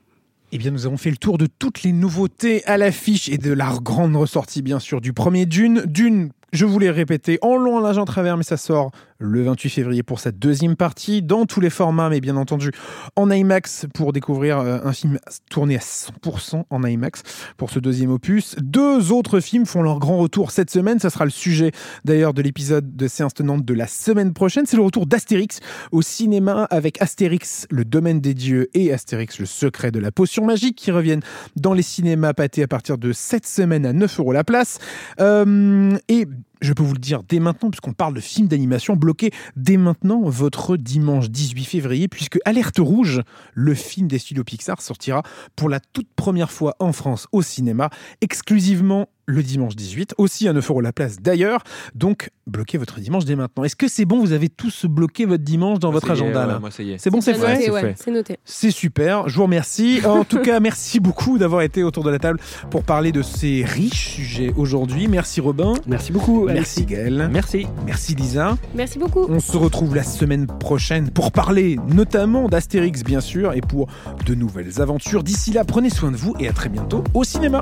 [0.54, 3.54] Eh bien, nous avons fait le tour de toutes les nouveautés à l'affiche et de
[3.54, 5.84] la grande ressortie, bien sûr, du premier Dune.
[5.86, 8.92] Dune, je vous l'ai répété en long, en large, en travers, mais ça sort
[9.22, 12.72] le 28 février pour sa deuxième partie, dans tous les formats, mais bien entendu
[13.16, 15.20] en IMAX pour découvrir euh, un film
[15.50, 17.24] tourné à 100% en IMAX
[17.56, 18.56] pour ce deuxième opus.
[18.60, 21.00] Deux autres films font leur grand retour cette semaine.
[21.00, 21.72] Ça sera le sujet
[22.04, 24.66] d'ailleurs de l'épisode de séance tenante de la semaine prochaine.
[24.66, 25.60] C'est le retour d'Astérix
[25.92, 30.46] au cinéma avec Astérix, le domaine des dieux et Astérix, le secret de la potion
[30.46, 31.24] magique qui reviennent
[31.56, 34.80] dans les cinémas pâtés à partir de cette semaine à 9 euros la place.
[35.20, 36.28] Euh, et
[36.62, 40.22] je peux vous le dire dès maintenant, puisqu'on parle de films d'animation, bloquez dès maintenant
[40.22, 43.22] votre dimanche 18 février, puisque Alerte Rouge,
[43.54, 45.24] le film des studios Pixar, sortira
[45.56, 47.90] pour la toute première fois en France au cinéma,
[48.22, 51.64] exclusivement le dimanche 18, aussi à 9 euros la place d'ailleurs.
[51.96, 53.64] Donc, bloquez votre dimanche dès maintenant.
[53.64, 56.60] Est-ce que c'est bon Vous avez tous bloqué votre dimanche dans votre agenda là.
[56.98, 57.96] C'est bon, c'est noté, fait ouais, fait.
[57.98, 58.38] c'est noté.
[58.46, 60.02] c'est super, je vous remercie.
[60.06, 63.64] En tout cas, merci beaucoup d'avoir été autour de la table pour parler de ces
[63.64, 65.08] riches sujets aujourd'hui.
[65.08, 65.74] Merci Robin.
[65.88, 66.46] Merci beaucoup.
[66.46, 67.30] Merci Gaël.
[67.32, 67.68] Merci.
[67.86, 68.58] Merci Lisa.
[68.76, 69.26] Merci beaucoup.
[69.30, 73.88] On se retrouve la semaine prochaine pour parler notamment d'Astérix bien sûr et pour
[74.26, 75.24] de nouvelles aventures.
[75.24, 77.62] D'ici là, prenez soin de vous et à très bientôt au cinéma.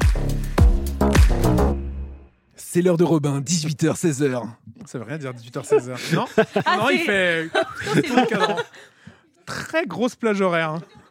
[2.56, 4.43] C'est l'heure de Robin, 18h, 16h.
[4.86, 6.14] Ça veut rien dire 18h, 16h.
[6.16, 6.26] Non
[6.78, 7.50] Non, il fait.
[9.45, 10.72] Très grosse plage horaire.
[10.72, 10.82] hein.